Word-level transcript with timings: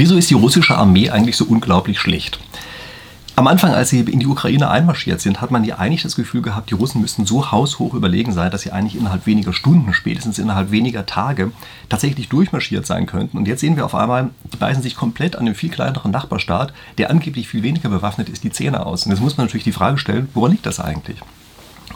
Wieso 0.00 0.16
ist 0.16 0.30
die 0.30 0.34
russische 0.34 0.78
Armee 0.78 1.10
eigentlich 1.10 1.36
so 1.36 1.44
unglaublich 1.44 2.00
schlecht? 2.00 2.40
Am 3.36 3.46
Anfang, 3.46 3.74
als 3.74 3.90
sie 3.90 4.00
in 4.00 4.18
die 4.18 4.26
Ukraine 4.26 4.70
einmarschiert 4.70 5.20
sind, 5.20 5.42
hat 5.42 5.50
man 5.50 5.62
ja 5.62 5.76
eigentlich 5.76 6.02
das 6.02 6.16
Gefühl 6.16 6.40
gehabt, 6.40 6.70
die 6.70 6.74
Russen 6.74 7.02
müssten 7.02 7.26
so 7.26 7.52
haushoch 7.52 7.92
überlegen 7.92 8.32
sein, 8.32 8.50
dass 8.50 8.62
sie 8.62 8.72
eigentlich 8.72 8.96
innerhalb 8.96 9.26
weniger 9.26 9.52
Stunden, 9.52 9.92
spätestens 9.92 10.38
innerhalb 10.38 10.70
weniger 10.70 11.04
Tage, 11.04 11.52
tatsächlich 11.90 12.30
durchmarschiert 12.30 12.86
sein 12.86 13.04
könnten. 13.04 13.36
Und 13.36 13.46
jetzt 13.46 13.60
sehen 13.60 13.76
wir 13.76 13.84
auf 13.84 13.94
einmal, 13.94 14.30
die 14.50 14.56
beißen 14.56 14.82
sich 14.82 14.96
komplett 14.96 15.36
an 15.36 15.44
den 15.44 15.54
viel 15.54 15.68
kleineren 15.68 16.12
Nachbarstaat, 16.12 16.72
der 16.96 17.10
angeblich 17.10 17.48
viel 17.48 17.62
weniger 17.62 17.90
bewaffnet 17.90 18.30
ist, 18.30 18.42
die 18.42 18.52
Zähne 18.52 18.86
aus. 18.86 19.04
Und 19.04 19.12
jetzt 19.12 19.20
muss 19.20 19.36
man 19.36 19.48
natürlich 19.48 19.64
die 19.64 19.72
Frage 19.72 19.98
stellen, 19.98 20.30
woran 20.32 20.52
liegt 20.52 20.64
das 20.64 20.80
eigentlich? 20.80 21.18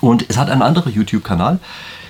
Und 0.00 0.26
es 0.28 0.36
hat 0.36 0.50
ein 0.50 0.62
anderer 0.62 0.90
YouTube-Kanal, 0.90 1.60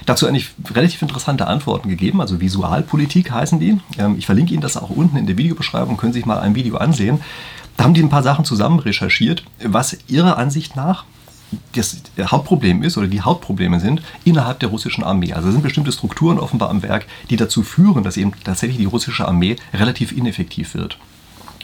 dazu 0.07 0.27
eigentlich 0.27 0.51
relativ 0.75 1.03
interessante 1.03 1.47
Antworten 1.47 1.89
gegeben. 1.89 2.21
Also 2.21 2.41
Visualpolitik 2.41 3.31
heißen 3.31 3.59
die. 3.61 3.81
Ähm, 3.99 4.17
ich 4.19 4.27
verlinke 4.27 4.53
Ihnen 4.53 4.63
das 4.63 4.77
auch 4.77 4.91
unten 4.91 5.17
in 5.17 5.27
der 5.27 5.37
Videobeschreibung, 5.37 5.97
können 5.97 6.13
Sie 6.13 6.21
sich 6.21 6.27
mal 6.27 6.39
ein 6.41 6.55
Video 6.55 6.77
ansehen. 6.77 7.21
Da 7.77 7.85
haben 7.85 7.95
die 7.95 8.03
ein 8.03 8.09
paar 8.09 8.23
Sachen 8.23 8.45
zusammen 8.45 8.79
recherchiert, 8.79 9.45
was 9.63 9.97
ihrer 10.07 10.39
Ansicht 10.39 10.77
nach 10.77 11.05
das 11.73 12.03
Hauptproblem 12.19 12.83
ist 12.83 12.97
oder 12.97 13.07
die 13.07 13.21
Hauptprobleme 13.21 13.81
sind 13.81 14.03
innerhalb 14.25 14.61
der 14.61 14.71
russischen 14.71 15.05
Armee. 15.05 15.33
Also 15.33 15.51
sind 15.51 15.63
bestimmte 15.63 15.93
Strukturen 15.93 16.39
offenbar 16.39 16.71
am 16.71 16.83
Werk, 16.83 17.07
die 17.31 17.37
dazu 17.37 17.63
führen, 17.63 18.03
dass 18.03 18.17
eben 18.17 18.33
tatsächlich 18.45 18.79
die 18.79 18.87
russische 18.87 19.27
Armee 19.27 19.57
relativ 19.73 20.13
ineffektiv 20.13 20.75
wird. 20.75 20.99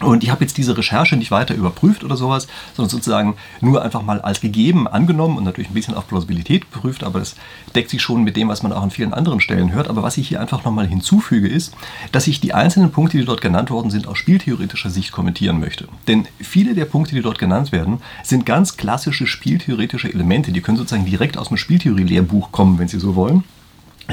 Und 0.01 0.25
ich 0.25 0.31
habe 0.31 0.43
jetzt 0.43 0.57
diese 0.57 0.77
Recherche 0.77 1.17
nicht 1.17 1.31
weiter 1.31 1.55
überprüft 1.55 2.05
oder 2.05 2.17
sowas, 2.17 2.49
sondern 2.75 2.89
sozusagen 2.89 3.37
nur 3.61 3.83
einfach 3.83 4.03
mal 4.03 4.21
als 4.21 4.41
gegeben 4.41 4.89
angenommen 4.89 5.37
und 5.37 5.45
natürlich 5.45 5.71
ein 5.71 5.75
bisschen 5.75 5.95
auf 5.95 6.09
Plausibilität 6.09 6.71
geprüft, 6.73 7.05
aber 7.05 7.19
das 7.19 7.35
deckt 7.75 7.91
sich 7.91 8.01
schon 8.01 8.25
mit 8.25 8.37
dem, 8.37 8.49
was 8.49 8.63
man 8.63 8.73
auch 8.73 8.83
an 8.83 8.91
vielen 8.91 9.13
anderen 9.13 9.41
Stellen 9.41 9.73
hört. 9.73 9.89
Aber 9.89 10.03
was 10.03 10.17
ich 10.17 10.29
hier 10.29 10.41
einfach 10.41 10.65
nochmal 10.65 10.87
hinzufüge, 10.87 11.49
ist, 11.49 11.75
dass 12.13 12.27
ich 12.27 12.41
die 12.41 12.55
einzelnen 12.55 12.93
Punkte, 12.93 13.19
die 13.19 13.27
dort 13.27 13.43
genannt 13.43 13.71
worden 13.71 13.91
sind, 13.91 14.09
aus 14.09 14.17
spieltheoretischer 14.17 14.89
Sicht 14.89 15.13
kommentieren 15.13 15.61
möchte. 15.61 15.87
Denn 16.09 16.27
viele 16.39 16.75
der 16.75 16.87
Punkte, 16.87 17.15
die 17.15 17.23
dort 17.23 17.39
genannt 17.39 17.71
werden, 17.71 17.99
sind 18.25 18.47
ganz 18.47 18.79
klassische 18.79 19.27
spieltheoretische 19.27 20.13
Elemente. 20.13 20.51
Die 20.53 20.63
können 20.63 20.79
sozusagen 20.79 21.05
direkt 21.05 21.37
aus 21.37 21.49
dem 21.49 21.59
Spieltheorie-Lehrbuch 21.59 22.53
kommen, 22.53 22.79
wenn 22.79 22.89
Sie 22.89 22.99
so 22.99 23.17
wollen 23.17 23.45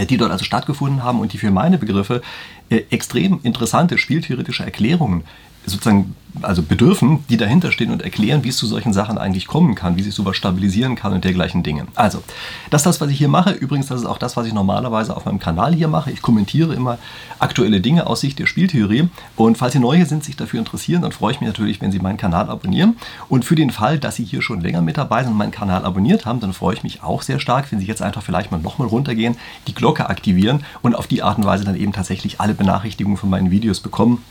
die 0.05 0.17
dort 0.17 0.31
also 0.31 0.45
stattgefunden 0.45 1.03
haben 1.03 1.19
und 1.19 1.33
die 1.33 1.39
für 1.39 1.49
meine 1.49 1.77
Begriffe 1.79 2.21
äh, 2.69 2.83
extrem 2.89 3.39
interessante 3.43 3.97
spieltheoretische 3.97 4.63
Erklärungen 4.63 5.23
sozusagen 5.67 6.15
also 6.41 6.61
bedürfen, 6.61 7.23
die 7.29 7.37
dahinter 7.37 7.71
stehen 7.71 7.91
und 7.91 8.01
erklären, 8.01 8.43
wie 8.43 8.49
es 8.49 8.57
zu 8.57 8.67
solchen 8.67 8.93
Sachen 8.93 9.17
eigentlich 9.17 9.47
kommen 9.47 9.75
kann, 9.75 9.97
wie 9.97 10.03
sich 10.03 10.13
sowas 10.13 10.37
stabilisieren 10.37 10.95
kann 10.95 11.13
und 11.13 11.23
dergleichen 11.23 11.63
Dinge. 11.63 11.87
Also, 11.95 12.23
das 12.69 12.81
ist 12.81 12.85
das, 12.85 13.01
was 13.01 13.09
ich 13.09 13.17
hier 13.17 13.27
mache. 13.27 13.51
Übrigens, 13.51 13.87
das 13.87 14.01
ist 14.01 14.05
auch 14.05 14.17
das, 14.17 14.37
was 14.37 14.45
ich 14.45 14.53
normalerweise 14.53 15.15
auf 15.15 15.25
meinem 15.25 15.39
Kanal 15.39 15.73
hier 15.73 15.87
mache. 15.87 16.11
Ich 16.11 16.21
kommentiere 16.21 16.73
immer 16.73 16.97
aktuelle 17.39 17.81
Dinge 17.81 18.07
aus 18.07 18.21
Sicht 18.21 18.39
der 18.39 18.45
Spieltheorie. 18.45 19.09
Und 19.35 19.57
falls 19.57 19.73
Sie 19.73 19.79
neu 19.79 19.95
hier 19.95 20.05
sind, 20.05 20.23
sich 20.23 20.35
dafür 20.35 20.59
interessieren, 20.59 21.01
dann 21.01 21.11
freue 21.11 21.33
ich 21.33 21.41
mich 21.41 21.47
natürlich, 21.47 21.81
wenn 21.81 21.91
Sie 21.91 21.99
meinen 21.99 22.17
Kanal 22.17 22.49
abonnieren. 22.49 22.97
Und 23.29 23.45
für 23.45 23.55
den 23.55 23.71
Fall, 23.71 23.99
dass 23.99 24.15
Sie 24.15 24.23
hier 24.23 24.41
schon 24.41 24.61
länger 24.61 24.81
mit 24.81 24.97
dabei 24.97 25.23
sind 25.23 25.31
und 25.31 25.37
meinen 25.37 25.51
Kanal 25.51 25.85
abonniert 25.85 26.25
haben, 26.25 26.39
dann 26.39 26.53
freue 26.53 26.75
ich 26.75 26.83
mich 26.83 27.03
auch 27.03 27.21
sehr 27.21 27.39
stark, 27.39 27.71
wenn 27.71 27.79
Sie 27.79 27.85
jetzt 27.85 28.01
einfach 28.01 28.21
vielleicht 28.21 28.51
mal 28.51 28.59
nochmal 28.59 28.87
runtergehen, 28.87 29.37
die 29.67 29.73
Glocke 29.73 30.09
aktivieren 30.09 30.63
und 30.81 30.95
auf 30.95 31.07
die 31.07 31.23
Art 31.23 31.37
und 31.37 31.45
Weise 31.45 31.63
dann 31.63 31.75
eben 31.75 31.93
tatsächlich 31.93 32.39
alle 32.39 32.53
Benachrichtigungen 32.53 33.17
von 33.17 33.29
meinen 33.29 33.51
Videos 33.51 33.79
bekommen 33.79 34.23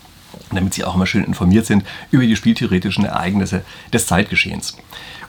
damit 0.52 0.74
Sie 0.74 0.84
auch 0.84 0.94
immer 0.94 1.06
schön 1.06 1.24
informiert 1.24 1.66
sind 1.66 1.84
über 2.10 2.24
die 2.24 2.36
spieltheoretischen 2.36 3.04
Ereignisse 3.04 3.62
des 3.92 4.06
Zeitgeschehens. 4.06 4.76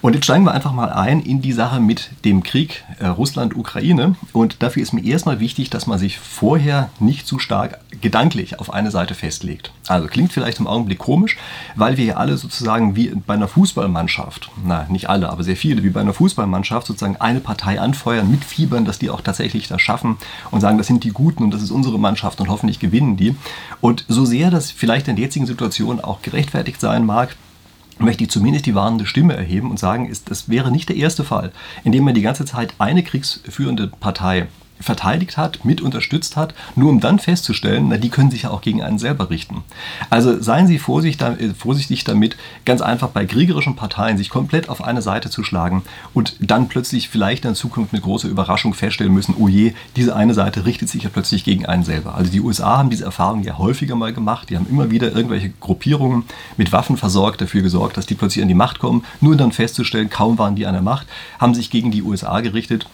Und 0.02 0.14
jetzt 0.14 0.26
steigen 0.26 0.44
wir 0.44 0.54
einfach 0.54 0.74
mal 0.74 0.92
ein 0.92 1.22
in 1.22 1.42
die 1.42 1.54
Sache 1.54 1.80
mit 1.80 2.12
dem 2.24 2.44
Krieg 2.44 2.84
äh, 3.00 3.08
Russland-Ukraine. 3.08 4.16
Und 4.32 4.62
dafür 4.62 4.84
ist 4.84 4.94
mir 4.94 5.04
erstmal 5.04 5.40
wichtig, 5.40 5.70
dass 5.70 5.88
man 5.88 5.98
sich 5.98 6.20
vorher 6.20 6.90
nicht 7.00 7.26
zu 7.26 7.40
stark 7.40 7.80
gedanklich 8.02 8.60
auf 8.60 8.72
eine 8.72 8.92
Seite 8.92 9.16
festlegt. 9.16 9.72
Also 9.88 10.08
klingt 10.08 10.32
vielleicht 10.32 10.60
im 10.60 10.68
Augenblick 10.68 11.00
komisch, 11.00 11.38
weil 11.76 11.98
wir 11.98 12.06
ja 12.06 12.16
alle 12.18 12.38
sozusagen 12.38 12.96
wie 12.96 13.08
bei 13.08 13.34
einer 13.34 13.48
Fußballmannschaft, 13.48 14.52
na 14.64 14.86
nicht 14.90 15.10
alle, 15.10 15.30
aber 15.30 15.44
sehr 15.44 15.56
viele, 15.56 15.84
wie 15.84 15.90
bei 15.90 16.02
einer 16.02 16.14
Fußballmannschaft 16.14 16.86
sozusagen 16.86 17.18
eine 17.18 17.40
Partei 17.40 17.80
anfeuern, 17.80 18.30
mitfiebern, 18.30 18.86
dass 18.86 19.00
die 19.00 19.10
auch 19.10 19.22
tatsächlich 19.22 19.68
das 19.68 19.82
schaffen 19.82 20.18
und 20.52 20.62
sagen, 20.62 20.78
das 20.78 20.88
sind 20.88 21.04
die 21.04 21.12
Guten 21.12 21.44
und 21.44 21.52
das 21.52 21.64
ist 21.64 21.72
unsere 21.72 21.98
Mannschaft 21.98 22.40
und 22.40 22.50
hoffentlich 22.50 22.80
gewinnen 22.80 23.18
die. 23.18 23.36
Und 23.82 24.06
so 24.08 24.26
sehr 24.26 24.52
das 24.52 24.72
vielleicht 24.72 24.97
in 25.06 25.16
der 25.16 25.26
jetzigen 25.26 25.46
Situation 25.46 26.02
auch 26.02 26.22
gerechtfertigt 26.22 26.82
sein 26.82 27.06
mag, 27.06 27.36
möchte 28.00 28.24
ich 28.24 28.30
zumindest 28.30 28.66
die 28.66 28.76
warnende 28.76 29.06
Stimme 29.06 29.36
erheben 29.36 29.70
und 29.70 29.80
sagen, 29.80 30.08
ist, 30.08 30.32
das 30.32 30.50
wäre 30.50 30.72
nicht 30.72 30.90
der 30.90 30.96
erste 30.96 31.24
Fall, 31.24 31.52
in 31.84 31.92
dem 31.92 32.04
man 32.04 32.16
die 32.16 32.22
ganze 32.22 32.46
Zeit 32.46 32.74
eine 32.80 33.04
kriegsführende 33.04 33.88
Partei 33.88 34.48
verteidigt 34.80 35.38
hat, 35.38 35.66
mit 35.66 35.82
unterstützt 35.82 36.36
hat, 36.36 36.54
nur 36.76 36.90
um 36.90 37.00
dann 37.00 37.20
festzustellen, 37.20 37.88
na, 37.90 37.98
die 37.98 38.10
können 38.10 38.32
sich 38.32 38.44
ja 38.44 38.52
auch 38.52 38.62
gegen 38.62 38.82
einen 38.82 39.00
selber 39.00 39.30
richten. 39.30 39.64
Also 40.10 40.42
seien 40.42 40.68
Sie 40.68 40.76
äh, 40.76 41.54
vorsichtig 41.58 42.04
damit, 42.04 42.38
ganz 42.66 42.82
einfach 42.82 43.10
bei 43.10 43.26
kriegerischen 43.26 43.76
Parteien 43.76 44.18
sich 44.18 44.30
komplett 44.30 44.70
auf 44.70 44.84
eine 44.84 45.02
Seite 45.02 45.30
zu 45.30 45.44
schlagen 45.44 45.84
und 46.14 46.36
dann 46.40 46.68
plötzlich 46.68 47.10
vielleicht 47.10 47.46
in 47.46 47.56
Zukunft 47.56 47.94
mit 47.94 48.04
großer 48.04 48.28
Überraschung 48.28 48.74
feststellen 48.74 49.14
müssen, 49.14 49.36
oh 49.38 49.48
je, 49.48 49.74
diese 49.96 50.16
eine 50.16 50.34
Seite 50.34 50.66
richtet 50.66 50.90
sich 50.90 51.04
ja 51.04 51.10
plötzlich 51.10 51.44
gegen 51.44 51.66
einen 51.66 51.84
selber. 51.84 52.16
Also 52.16 52.32
die 52.32 52.42
USA 52.42 52.78
haben 52.78 52.90
diese 52.90 53.06
Erfahrung 53.06 53.44
ja 53.44 53.58
häufiger 53.58 53.96
mal 53.96 54.14
gemacht, 54.14 54.50
die 54.50 54.58
haben 54.58 54.68
immer 54.70 54.92
wieder 54.92 55.14
irgendwelche 55.16 55.50
Gruppierungen 55.50 56.24
mit 56.58 56.72
Waffen 56.72 56.98
versorgt, 56.98 57.42
dafür 57.42 57.62
gesorgt, 57.62 57.98
dass 57.98 58.06
die 58.06 58.16
plötzlich 58.16 58.42
an 58.42 58.48
die 58.48 58.54
Macht 58.54 58.80
kommen, 58.80 59.06
nur 59.22 59.36
dann 59.36 59.52
festzustellen, 59.52 60.10
kaum 60.10 60.38
waren 60.38 60.56
die 60.56 60.66
an 60.66 60.74
der 60.74 60.82
Macht, 60.82 61.08
haben 61.40 61.54
sich 61.54 61.70
gegen 61.70 61.92
die 61.92 62.04
USA 62.04 62.42
gerichtet 62.42 62.88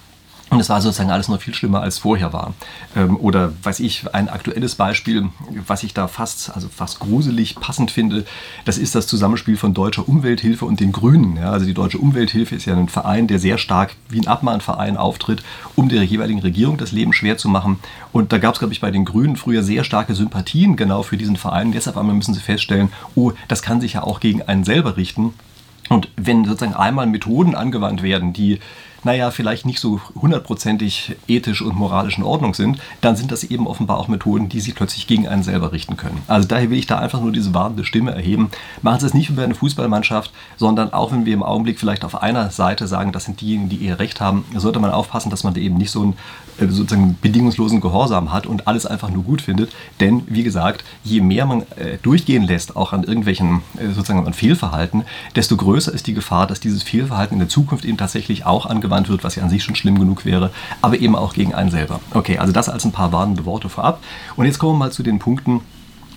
und 0.54 0.60
es 0.60 0.70
war 0.70 0.82
sozusagen 0.82 1.10
alles 1.10 1.28
noch 1.28 1.42
viel 1.42 1.54
schlimmer 1.54 1.82
als 1.82 1.98
vorher 1.98 2.32
war. 2.34 2.54
Ähm, 2.96 3.18
oder 3.18 3.52
weiß 3.64 3.80
ich, 3.80 4.14
ein 4.14 4.30
aktuelles 4.30 4.76
Beispiel, 4.76 5.30
was 5.66 5.84
ich 5.84 5.94
da 5.94 6.08
fast, 6.08 6.56
also 6.56 6.70
fast 6.70 7.00
gruselig 7.00 7.56
passend 7.56 7.92
finde, 7.92 8.26
das 8.66 8.78
ist 8.78 8.96
das 8.96 9.08
Zusammenspiel 9.08 9.58
von 9.58 9.74
Deutscher 9.74 10.08
Umwelthilfe 10.08 10.66
und 10.66 10.80
den 10.80 10.92
Grünen. 10.92 11.38
Ja, 11.38 11.52
also 11.52 11.66
die 11.66 11.74
Deutsche 11.74 11.98
Umwelthilfe 11.98 12.56
ist 12.56 12.66
ja 12.66 12.76
ein 12.76 12.90
Verein, 12.90 13.28
der 13.28 13.40
sehr 13.40 13.58
stark 13.58 13.96
wie 14.10 14.20
ein 14.20 14.28
Abmahnverein 14.28 14.98
auftritt, 14.98 15.44
um 15.76 15.90
der 15.90 16.04
jeweiligen 16.04 16.40
Regierung 16.40 16.78
das 16.78 16.92
Leben 16.92 17.14
schwer 17.14 17.38
zu 17.38 17.50
machen. 17.50 17.80
Und 18.12 18.32
da 18.32 18.38
gab 18.38 18.54
es, 18.54 18.60
glaube 18.60 18.74
ich, 18.74 18.82
bei 18.82 18.92
den 18.92 19.06
Grünen 19.06 19.36
früher 19.36 19.64
sehr 19.64 19.84
starke 19.84 20.14
Sympathien 20.14 20.76
genau 20.76 21.04
für 21.04 21.18
diesen 21.18 21.36
Verein. 21.36 21.72
Deshalb 21.72 21.98
einmal 21.98 22.16
müssen 22.16 22.34
sie 22.34 22.40
feststellen, 22.40 22.92
oh, 23.16 23.32
das 23.48 23.62
kann 23.62 23.82
sich 23.82 23.94
ja 23.94 24.04
auch 24.04 24.20
gegen 24.20 24.44
einen 24.44 24.64
selber 24.64 24.98
richten. 24.98 25.34
Und 25.90 26.10
wenn 26.16 26.46
sozusagen 26.46 26.76
einmal 26.76 27.08
Methoden 27.08 27.56
angewandt 27.56 28.04
werden, 28.04 28.34
die 28.34 28.60
naja, 29.04 29.32
vielleicht 29.32 29.66
nicht 29.66 29.80
so 29.80 30.00
hundertprozentig 30.16 31.16
ethisch 31.28 31.62
und 31.62 31.76
moralisch 31.76 32.18
in 32.18 32.24
Ordnung 32.24 32.54
sind, 32.54 32.80
dann 33.02 33.16
sind 33.16 33.32
das 33.32 33.44
eben 33.44 33.68
offenbar 33.68 33.98
auch 33.98 34.08
Methoden, 34.08 34.50
die 34.50 34.60
sich 34.60 34.76
plötzlich 34.76 35.08
gegen 35.08 35.28
einen 35.28 35.44
selber 35.44 35.72
richten 35.72 35.98
können. 35.98 36.22
Also 36.28 36.48
daher 36.48 36.70
will 36.70 36.78
ich 36.78 36.88
da 36.88 37.00
einfach 37.00 37.22
nur 37.22 37.32
diese 37.32 37.54
warnende 37.54 37.86
Stimme 37.86 38.12
erheben. 38.12 38.50
Machen 38.82 39.02
Sie 39.02 39.06
es 39.06 39.14
nicht 39.14 39.30
wie 39.30 39.34
bei 39.34 39.44
einer 39.44 39.56
Fußballmannschaft, 39.56 40.32
sondern 40.58 40.94
auch 40.94 41.12
wenn 41.12 41.26
wir 41.26 41.34
im 41.34 41.44
Augenblick 41.44 41.80
vielleicht 41.80 42.06
auf 42.06 42.22
einer 42.22 42.50
Seite 42.50 42.88
sagen, 42.88 43.12
das 43.12 43.26
sind 43.26 43.42
diejenigen, 43.42 43.70
die 43.70 43.86
eher 43.86 44.00
recht 44.00 44.22
haben, 44.22 44.46
sollte 44.56 44.80
man 44.80 44.92
aufpassen, 44.92 45.30
dass 45.30 45.44
man 45.44 45.54
da 45.54 45.60
eben 45.60 45.78
nicht 45.78 45.92
so 45.92 46.02
einen 46.02 46.14
äh, 46.60 46.68
sozusagen 46.68 47.18
bedingungslosen 47.22 47.82
Gehorsam 47.82 48.32
hat 48.32 48.46
und 48.46 48.68
alles 48.68 48.86
einfach 48.86 49.10
nur 49.10 49.24
gut 49.24 49.42
findet. 49.42 49.72
Denn 50.00 50.24
wie 50.28 50.44
gesagt, 50.44 50.84
je 51.04 51.22
mehr 51.22 51.46
man 51.46 51.62
äh, 51.76 51.98
durchgehen 52.02 52.44
lässt, 52.44 52.76
auch 52.76 52.94
an 52.94 53.04
irgendwelchen 53.04 53.62
äh, 53.78 53.88
sozusagen 53.88 54.26
an 54.26 54.34
Fehlverhalten, 54.34 55.04
desto 55.36 55.58
größer 55.58 55.94
ist 55.94 56.08
die 56.08 56.14
Gefahr, 56.14 56.48
dass 56.48 56.60
dieses 56.60 56.84
Fehlverhalten 56.84 57.36
in 57.36 57.40
der 57.40 57.50
Zukunft 57.50 57.86
eben 57.86 57.98
tatsächlich 57.98 58.46
auch 58.46 58.66
angewandt 58.66 58.93
angewandt 58.94 59.10
wird, 59.10 59.24
was 59.24 59.36
ja 59.36 59.44
an 59.44 59.50
sich 59.50 59.64
schon 59.64 59.76
schlimm 59.76 60.00
genug 60.00 60.26
wäre, 60.26 60.52
aber 60.82 61.00
eben 61.00 61.16
auch 61.16 61.34
gegen 61.34 61.54
einen 61.54 61.72
selber. 61.72 62.00
Okay, 62.14 62.38
also 62.38 62.54
das 62.54 62.70
als 62.70 62.86
ein 62.86 62.92
paar 62.92 63.12
warnende 63.12 63.46
Worte 63.46 63.70
vorab. 63.70 64.02
Und 64.36 64.46
jetzt 64.46 64.60
kommen 64.60 64.74
wir 64.74 64.86
mal 64.86 64.92
zu 64.92 65.04
den 65.04 65.20
Punkten, 65.20 65.62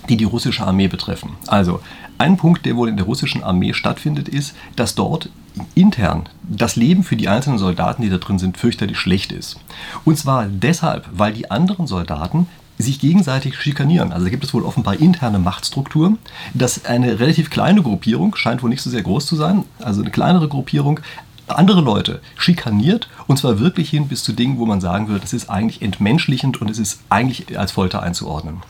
die 0.09 0.16
die 0.16 0.25
russische 0.25 0.64
Armee 0.64 0.88
betreffen. 0.88 1.31
Also 1.48 1.81
ein 2.19 2.37
Punkt, 2.37 2.64
der 2.64 2.76
wohl 2.76 2.88
in 2.88 2.97
der 2.97 3.06
russischen 3.06 3.42
Armee 3.42 3.72
stattfindet, 3.72 4.28
ist, 4.28 4.54
dass 4.76 4.94
dort 4.94 5.31
intern 5.75 6.28
das 6.42 6.76
Leben 6.76 7.03
für 7.03 7.16
die 7.16 7.28
einzelnen 7.28 7.59
Soldaten, 7.59 8.03
die 8.03 8.10
da 8.10 8.19
drin 8.19 8.38
sind, 8.38 8.56
fürchterlich 8.56 8.98
schlecht 8.98 9.32
ist. 9.32 9.58
Und 10.04 10.16
zwar 10.16 10.47
deshalb, 10.47 11.08
weil 11.12 11.32
die 11.32 11.50
anderen 11.50 11.87
Soldaten 11.87 12.47
sich 12.78 13.00
gegenseitig 13.00 13.58
schikanieren. 13.58 14.12
Also 14.12 14.25
da 14.25 14.31
gibt 14.31 14.44
es 14.44 14.53
wohl 14.53 14.62
offenbar 14.62 15.00
interne 15.00 15.38
Machtstrukturen, 15.38 16.19
dass 16.53 16.84
eine 16.84 17.19
relativ 17.20 17.50
kleine 17.50 17.82
Gruppierung, 17.82 18.37
scheint 18.37 18.62
wohl 18.62 18.70
nicht 18.70 18.82
so 18.82 18.90
sehr 18.90 19.02
groß 19.02 19.26
zu 19.26 19.37
sein, 19.37 19.64
also 19.81 20.02
eine 20.02 20.11
kleinere 20.11 20.49
Gruppierung, 20.49 21.00
andere 21.48 21.81
Leute 21.81 22.20
schikaniert 22.37 23.08
und 23.26 23.38
zwar 23.38 23.58
wirklich 23.58 23.90
hin 23.90 24.08
bis 24.08 24.25
zu 24.25 24.32
Dingen, 24.32 24.58
wo 24.58 24.66
man 24.66 24.81
sagen 24.81 25.08
würde, 25.08 25.20
das 25.20 25.32
ist 25.32 25.48
eigentlich 25.50 25.82
entmenschlichend 25.82 26.60
und 26.60 26.70
es 26.70 26.78
ist 26.78 27.00
eigentlich 27.08 27.58
als 27.58 27.72
Folter 27.72 28.02
einzuordnen. 28.02 28.62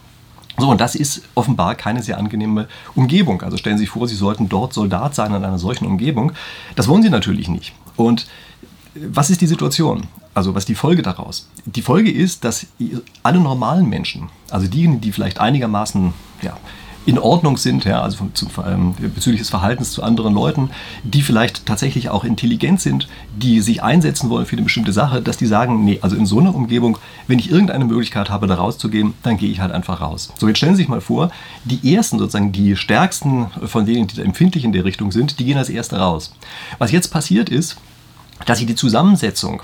So, 0.59 0.69
und 0.69 0.81
das 0.81 0.95
ist 0.95 1.21
offenbar 1.35 1.75
keine 1.75 2.01
sehr 2.01 2.17
angenehme 2.17 2.67
Umgebung. 2.95 3.43
Also 3.43 3.57
stellen 3.57 3.77
Sie 3.77 3.83
sich 3.83 3.91
vor, 3.91 4.07
Sie 4.07 4.15
sollten 4.15 4.49
dort 4.49 4.73
Soldat 4.73 5.13
sein 5.13 5.33
in 5.33 5.43
einer 5.43 5.59
solchen 5.59 5.85
Umgebung. 5.85 6.31
Das 6.75 6.87
wollen 6.87 7.03
Sie 7.03 7.11
natürlich 7.11 7.47
nicht. 7.47 7.73
Und 7.95 8.27
was 8.95 9.29
ist 9.29 9.41
die 9.41 9.47
Situation? 9.47 10.07
Also 10.33 10.55
was 10.55 10.63
ist 10.63 10.69
die 10.69 10.75
Folge 10.75 11.03
daraus? 11.03 11.47
Die 11.65 11.83
Folge 11.83 12.11
ist, 12.11 12.43
dass 12.43 12.67
alle 13.21 13.39
normalen 13.39 13.87
Menschen, 13.87 14.29
also 14.49 14.67
diejenigen, 14.67 15.01
die 15.01 15.11
vielleicht 15.11 15.39
einigermaßen 15.39 16.13
ja, 16.41 16.57
in 17.07 17.17
Ordnung 17.17 17.55
sind, 17.55 17.85
ja, 17.85 18.01
also 18.01 18.17
von, 18.17 18.35
zu, 18.35 18.47
ähm, 18.67 18.93
bezüglich 19.15 19.39
des 19.39 19.49
Verhaltens 19.49 19.91
zu 19.91 20.03
anderen 20.03 20.33
Leuten, 20.33 20.71
die 21.03 21.21
vielleicht 21.21 21.65
tatsächlich 21.65 22.09
auch 22.09 22.25
intelligent 22.25 22.81
sind, 22.81 23.07
die 23.33 23.61
sich 23.61 23.81
einsetzen 23.81 24.29
wollen 24.29 24.45
für 24.45 24.57
eine 24.57 24.63
bestimmte 24.63 24.91
Sache, 24.91 25.21
dass 25.21 25.37
die 25.37 25.45
sagen, 25.45 25.85
nee, 25.85 25.99
also 26.01 26.17
in 26.17 26.25
so 26.25 26.39
einer 26.39 26.53
Umgebung, 26.53 26.97
wenn 27.27 27.39
ich 27.39 27.49
irgendeine 27.49 27.85
Möglichkeit 27.85 28.29
habe, 28.29 28.45
da 28.45 28.55
rauszugehen, 28.55 29.13
dann 29.23 29.37
gehe 29.37 29.49
ich 29.49 29.61
halt 29.61 29.71
einfach 29.71 30.01
raus. 30.01 30.33
So, 30.37 30.49
jetzt 30.49 30.57
stellen 30.57 30.75
Sie 30.75 30.81
sich 30.81 30.89
mal 30.89 30.99
vor, 30.99 31.31
die 31.63 31.95
ersten, 31.95 32.19
sozusagen 32.19 32.51
die 32.51 32.75
stärksten 32.75 33.47
von 33.65 33.85
denen, 33.85 34.07
die 34.07 34.17
da 34.17 34.23
empfindlich 34.23 34.65
in 34.65 34.73
der 34.73 34.83
Richtung 34.83 35.13
sind, 35.13 35.39
die 35.39 35.45
gehen 35.45 35.57
als 35.57 35.69
erste 35.69 35.95
raus. 35.95 36.35
Was 36.77 36.91
jetzt 36.91 37.07
passiert 37.07 37.47
ist, 37.47 37.77
dass 38.45 38.57
sich 38.57 38.67
die 38.67 38.75
Zusammensetzung 38.75 39.61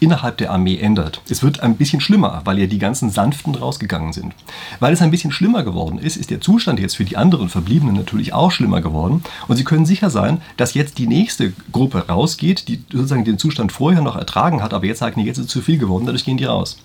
innerhalb 0.00 0.38
der 0.38 0.50
Armee 0.50 0.78
ändert. 0.78 1.20
Es 1.28 1.42
wird 1.42 1.60
ein 1.60 1.76
bisschen 1.76 2.00
schlimmer, 2.00 2.40
weil 2.44 2.58
ja 2.58 2.66
die 2.66 2.78
ganzen 2.78 3.10
Sanften 3.10 3.54
rausgegangen 3.54 4.12
sind. 4.12 4.34
Weil 4.80 4.92
es 4.92 5.02
ein 5.02 5.10
bisschen 5.10 5.32
schlimmer 5.32 5.64
geworden 5.64 5.98
ist, 5.98 6.16
ist 6.16 6.30
der 6.30 6.40
Zustand 6.40 6.80
jetzt 6.80 6.96
für 6.96 7.04
die 7.04 7.16
anderen 7.16 7.48
Verbliebenen 7.48 7.94
natürlich 7.94 8.32
auch 8.32 8.50
schlimmer 8.50 8.80
geworden. 8.80 9.22
Und 9.48 9.56
Sie 9.56 9.64
können 9.64 9.84
sicher 9.84 10.08
sein, 10.08 10.40
dass 10.56 10.74
jetzt 10.74 10.98
die 10.98 11.06
nächste 11.06 11.52
Gruppe 11.72 12.06
rausgeht, 12.08 12.68
die 12.68 12.82
sozusagen 12.90 13.24
den 13.24 13.38
Zustand 13.38 13.72
vorher 13.72 14.02
noch 14.02 14.16
ertragen 14.16 14.62
hat, 14.62 14.72
aber 14.72 14.86
jetzt 14.86 15.00
sagen, 15.00 15.20
nee, 15.20 15.26
jetzt 15.26 15.38
ist 15.38 15.46
es 15.46 15.50
zu 15.50 15.60
viel 15.60 15.78
geworden, 15.78 16.06
dadurch 16.06 16.24
gehen 16.24 16.38
die 16.38 16.44
raus. 16.44 16.78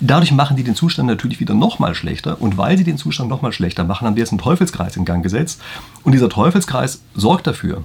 Dadurch 0.00 0.32
machen 0.32 0.56
die 0.56 0.64
den 0.64 0.74
Zustand 0.74 1.08
natürlich 1.08 1.40
wieder 1.40 1.54
nochmal 1.54 1.94
schlechter. 1.94 2.40
Und 2.40 2.56
weil 2.56 2.78
sie 2.78 2.84
den 2.84 2.98
Zustand 2.98 3.28
nochmal 3.28 3.52
schlechter 3.52 3.84
machen, 3.84 4.06
haben 4.06 4.14
die 4.14 4.20
jetzt 4.20 4.32
einen 4.32 4.40
Teufelskreis 4.40 4.96
in 4.96 5.04
Gang 5.04 5.22
gesetzt. 5.22 5.60
Und 6.02 6.12
dieser 6.12 6.28
Teufelskreis 6.28 7.02
sorgt 7.14 7.46
dafür, 7.46 7.84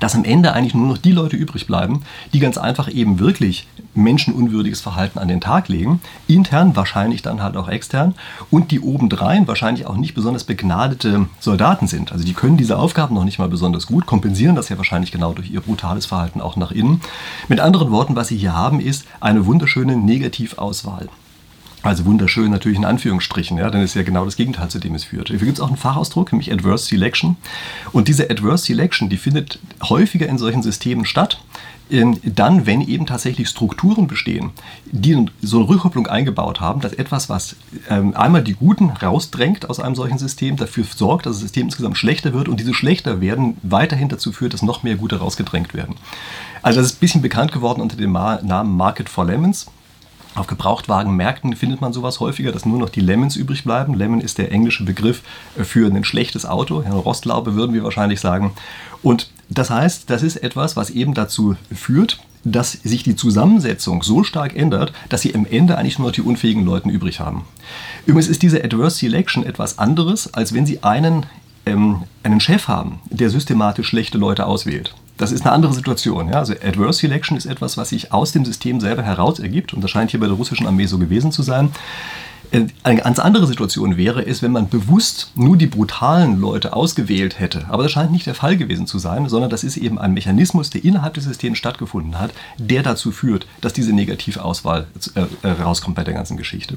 dass 0.00 0.14
am 0.14 0.24
Ende 0.24 0.52
eigentlich 0.52 0.74
nur 0.74 0.88
noch 0.88 0.98
die 0.98 1.12
Leute 1.12 1.36
übrig 1.36 1.66
bleiben, 1.66 2.02
die 2.32 2.40
ganz 2.40 2.58
einfach 2.58 2.88
eben 2.90 3.18
wirklich 3.18 3.66
menschenunwürdiges 3.94 4.80
Verhalten 4.80 5.18
an 5.18 5.28
den 5.28 5.40
Tag 5.40 5.68
legen, 5.68 6.00
intern, 6.26 6.76
wahrscheinlich 6.76 7.22
dann 7.22 7.42
halt 7.42 7.56
auch 7.56 7.68
extern, 7.68 8.14
und 8.50 8.70
die 8.70 8.80
obendrein 8.80 9.46
wahrscheinlich 9.46 9.86
auch 9.86 9.96
nicht 9.96 10.14
besonders 10.14 10.44
begnadete 10.44 11.26
Soldaten 11.40 11.86
sind. 11.86 12.12
Also 12.12 12.24
die 12.24 12.34
können 12.34 12.56
diese 12.56 12.78
Aufgaben 12.78 13.14
noch 13.14 13.24
nicht 13.24 13.38
mal 13.38 13.48
besonders 13.48 13.86
gut, 13.86 14.06
kompensieren 14.06 14.56
das 14.56 14.68
ja 14.68 14.76
wahrscheinlich 14.76 15.12
genau 15.12 15.32
durch 15.32 15.50
ihr 15.50 15.60
brutales 15.60 16.06
Verhalten 16.06 16.40
auch 16.40 16.56
nach 16.56 16.72
innen. 16.72 17.00
Mit 17.48 17.60
anderen 17.60 17.90
Worten, 17.90 18.16
was 18.16 18.28
sie 18.28 18.36
hier 18.36 18.54
haben, 18.54 18.80
ist 18.80 19.06
eine 19.20 19.46
wunderschöne 19.46 19.96
Negativauswahl. 19.96 21.08
Also 21.84 22.06
wunderschön 22.06 22.50
natürlich 22.50 22.78
in 22.78 22.86
Anführungsstrichen, 22.86 23.58
ja, 23.58 23.68
denn 23.68 23.82
es 23.82 23.90
ist 23.90 23.96
ja 23.96 24.02
genau 24.04 24.24
das 24.24 24.36
Gegenteil, 24.36 24.70
zu 24.70 24.78
dem 24.78 24.94
es 24.94 25.04
führt. 25.04 25.28
Hier 25.28 25.38
gibt 25.38 25.58
es 25.58 25.60
auch 25.60 25.68
einen 25.68 25.76
Fachausdruck, 25.76 26.32
nämlich 26.32 26.50
Adverse 26.50 26.86
Selection. 26.86 27.36
Und 27.92 28.08
diese 28.08 28.30
Adverse 28.30 28.64
Selection, 28.64 29.10
die 29.10 29.18
findet 29.18 29.58
häufiger 29.82 30.26
in 30.26 30.38
solchen 30.38 30.62
Systemen 30.62 31.04
statt, 31.04 31.40
dann, 31.90 32.64
wenn 32.64 32.80
eben 32.80 33.04
tatsächlich 33.04 33.50
Strukturen 33.50 34.06
bestehen, 34.06 34.52
die 34.86 35.26
so 35.42 35.58
eine 35.58 35.68
Rückkopplung 35.68 36.06
eingebaut 36.06 36.58
haben, 36.58 36.80
dass 36.80 36.94
etwas, 36.94 37.28
was 37.28 37.56
ähm, 37.90 38.16
einmal 38.16 38.42
die 38.42 38.54
Guten 38.54 38.88
rausdrängt 38.88 39.68
aus 39.68 39.78
einem 39.78 39.94
solchen 39.94 40.16
System, 40.16 40.56
dafür 40.56 40.84
sorgt, 40.84 41.26
dass 41.26 41.34
das 41.34 41.42
System 41.42 41.66
insgesamt 41.66 41.98
schlechter 41.98 42.32
wird 42.32 42.48
und 42.48 42.58
diese 42.58 42.72
schlechter 42.72 43.20
werden 43.20 43.58
weiterhin 43.62 44.08
dazu 44.08 44.32
führt, 44.32 44.54
dass 44.54 44.62
noch 44.62 44.82
mehr 44.82 44.96
Gute 44.96 45.18
rausgedrängt 45.18 45.74
werden. 45.74 45.96
Also 46.62 46.80
das 46.80 46.92
ist 46.92 46.96
ein 46.96 47.00
bisschen 47.00 47.22
bekannt 47.22 47.52
geworden 47.52 47.82
unter 47.82 47.98
dem 47.98 48.12
Namen 48.12 48.74
Market 48.74 49.10
for 49.10 49.26
Lemons. 49.26 49.66
Auf 50.34 50.48
Gebrauchtwagenmärkten 50.48 51.54
findet 51.54 51.80
man 51.80 51.92
sowas 51.92 52.18
häufiger, 52.18 52.50
dass 52.50 52.66
nur 52.66 52.78
noch 52.78 52.90
die 52.90 53.00
Lemons 53.00 53.36
übrig 53.36 53.62
bleiben. 53.62 53.94
Lemon 53.94 54.20
ist 54.20 54.38
der 54.38 54.50
englische 54.50 54.84
Begriff 54.84 55.22
für 55.56 55.86
ein 55.86 56.04
schlechtes 56.04 56.44
Auto. 56.44 56.80
Eine 56.80 56.94
Rostlaube 56.94 57.54
würden 57.54 57.72
wir 57.72 57.84
wahrscheinlich 57.84 58.20
sagen. 58.20 58.52
Und 59.02 59.30
das 59.48 59.70
heißt, 59.70 60.10
das 60.10 60.24
ist 60.24 60.36
etwas, 60.36 60.76
was 60.76 60.90
eben 60.90 61.14
dazu 61.14 61.54
führt, 61.72 62.18
dass 62.42 62.72
sich 62.72 63.04
die 63.04 63.14
Zusammensetzung 63.14 64.02
so 64.02 64.24
stark 64.24 64.56
ändert, 64.56 64.92
dass 65.08 65.22
sie 65.22 65.34
am 65.34 65.46
Ende 65.46 65.78
eigentlich 65.78 65.98
nur 65.98 66.08
noch 66.08 66.14
die 66.14 66.22
unfähigen 66.22 66.64
Leute 66.64 66.88
übrig 66.88 67.20
haben. 67.20 67.44
Übrigens 68.04 68.28
ist 68.28 68.42
diese 68.42 68.62
Adverse 68.62 68.98
Selection 68.98 69.46
etwas 69.46 69.78
anderes, 69.78 70.34
als 70.34 70.52
wenn 70.52 70.66
Sie 70.66 70.82
einen, 70.82 71.26
ähm, 71.64 72.02
einen 72.22 72.40
Chef 72.40 72.68
haben, 72.68 72.98
der 73.08 73.30
systematisch 73.30 73.88
schlechte 73.88 74.18
Leute 74.18 74.46
auswählt 74.46 74.94
das 75.16 75.32
ist 75.32 75.42
eine 75.42 75.52
andere 75.52 75.72
Situation. 75.72 76.28
Ja? 76.28 76.38
Also 76.38 76.54
Adverse 76.54 77.00
Selection 77.00 77.36
ist 77.36 77.46
etwas, 77.46 77.76
was 77.76 77.90
sich 77.90 78.12
aus 78.12 78.32
dem 78.32 78.44
System 78.44 78.80
selber 78.80 79.02
heraus 79.02 79.38
ergibt 79.38 79.72
und 79.72 79.82
das 79.82 79.90
scheint 79.90 80.10
hier 80.10 80.20
bei 80.20 80.26
der 80.26 80.36
russischen 80.36 80.66
Armee 80.66 80.86
so 80.86 80.98
gewesen 80.98 81.32
zu 81.32 81.42
sein. 81.42 81.70
Äh, 82.50 82.66
eine 82.82 83.00
ganz 83.00 83.18
andere 83.18 83.46
Situation 83.46 83.96
wäre 83.96 84.26
es, 84.26 84.42
wenn 84.42 84.52
man 84.52 84.68
bewusst 84.68 85.32
nur 85.34 85.56
die 85.56 85.66
brutalen 85.66 86.40
Leute 86.40 86.72
ausgewählt 86.72 87.38
hätte. 87.38 87.66
Aber 87.68 87.82
das 87.82 87.92
scheint 87.92 88.12
nicht 88.12 88.26
der 88.26 88.34
Fall 88.34 88.56
gewesen 88.56 88.86
zu 88.86 88.98
sein, 88.98 89.28
sondern 89.28 89.50
das 89.50 89.64
ist 89.64 89.76
eben 89.76 89.98
ein 89.98 90.14
Mechanismus, 90.14 90.70
der 90.70 90.84
innerhalb 90.84 91.14
des 91.14 91.24
Systems 91.24 91.58
stattgefunden 91.58 92.18
hat, 92.18 92.32
der 92.58 92.82
dazu 92.82 93.12
führt, 93.12 93.46
dass 93.60 93.72
diese 93.72 93.92
negative 93.92 94.44
Auswahl 94.44 94.86
äh, 95.14 95.26
äh 95.46 95.50
rauskommt 95.62 95.96
bei 95.96 96.04
der 96.04 96.14
ganzen 96.14 96.36
Geschichte. 96.36 96.76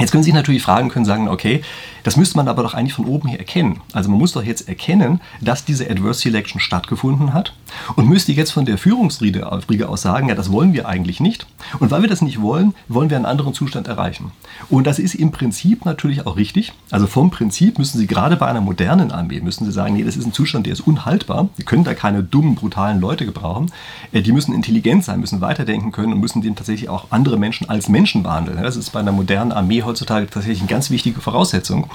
Jetzt 0.00 0.10
können 0.12 0.22
Sie 0.22 0.28
sich 0.28 0.34
natürlich 0.34 0.62
fragen, 0.62 0.88
können 0.88 1.04
sagen, 1.04 1.28
okay, 1.28 1.62
das 2.02 2.16
müsste 2.16 2.36
man 2.36 2.48
aber 2.48 2.62
doch 2.62 2.74
eigentlich 2.74 2.94
von 2.94 3.04
oben 3.04 3.28
her 3.28 3.38
erkennen. 3.38 3.80
Also 3.92 4.08
man 4.10 4.18
muss 4.18 4.32
doch 4.32 4.42
jetzt 4.42 4.68
erkennen, 4.68 5.20
dass 5.40 5.64
diese 5.64 5.88
Adverse 5.90 6.20
Selection 6.20 6.60
stattgefunden 6.60 7.34
hat 7.34 7.54
und 7.96 8.08
müsste 8.08 8.32
jetzt 8.32 8.52
von 8.52 8.64
der 8.64 8.78
Führungsriege 8.78 9.46
aus 9.46 10.02
sagen, 10.02 10.28
ja, 10.28 10.34
das 10.34 10.50
wollen 10.50 10.72
wir 10.72 10.88
eigentlich 10.88 11.20
nicht. 11.20 11.46
Und 11.78 11.90
weil 11.90 12.02
wir 12.02 12.08
das 12.08 12.22
nicht 12.22 12.40
wollen, 12.40 12.74
wollen 12.88 13.10
wir 13.10 13.16
einen 13.16 13.26
anderen 13.26 13.54
Zustand 13.54 13.88
erreichen. 13.88 14.32
Und 14.68 14.86
das 14.86 14.98
ist 14.98 15.14
im 15.14 15.30
Prinzip 15.30 15.84
natürlich 15.84 16.26
auch 16.26 16.36
richtig. 16.36 16.72
Also 16.90 17.06
vom 17.06 17.30
Prinzip 17.30 17.78
müssen 17.78 17.98
Sie 17.98 18.06
gerade 18.06 18.36
bei 18.36 18.46
einer 18.46 18.60
modernen 18.60 19.10
Armee, 19.10 19.40
müssen 19.40 19.64
Sie 19.64 19.72
sagen, 19.72 19.94
nee, 19.94 20.04
das 20.04 20.16
ist 20.16 20.26
ein 20.26 20.32
Zustand, 20.32 20.66
der 20.66 20.72
ist 20.72 20.80
unhaltbar. 20.80 21.48
Wir 21.56 21.64
können 21.64 21.84
da 21.84 21.94
keine 21.94 22.22
dummen, 22.22 22.54
brutalen 22.54 23.00
Leute 23.00 23.26
gebrauchen. 23.26 23.70
Äh, 24.12 24.22
die 24.22 24.32
müssen 24.32 24.54
intelligent 24.54 25.04
sein, 25.04 25.20
müssen 25.20 25.40
weiterdenken 25.40 25.92
können 25.92 26.12
und 26.12 26.20
müssen 26.20 26.42
dem 26.42 26.56
tatsächlich 26.56 26.88
auch 26.88 27.06
andere 27.10 27.36
Menschen 27.36 27.68
als 27.68 27.88
Menschen 27.88 28.22
behandeln. 28.22 28.62
Das 28.62 28.76
ist 28.76 28.90
bei 28.90 29.00
einer 29.00 29.12
modernen 29.12 29.52
Armee 29.52 29.82
heutzutage 29.90 30.26
tatsächlich 30.26 30.60
eine 30.60 30.68
ganz 30.68 30.90
wichtige 30.90 31.20
Voraussetzung. 31.20 31.90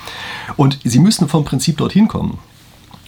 Und 0.56 0.80
sie 0.84 1.00
müssen 1.00 1.28
vom 1.28 1.46
Prinzip 1.46 1.78
dorthin 1.78 2.08
kommen. 2.08 2.38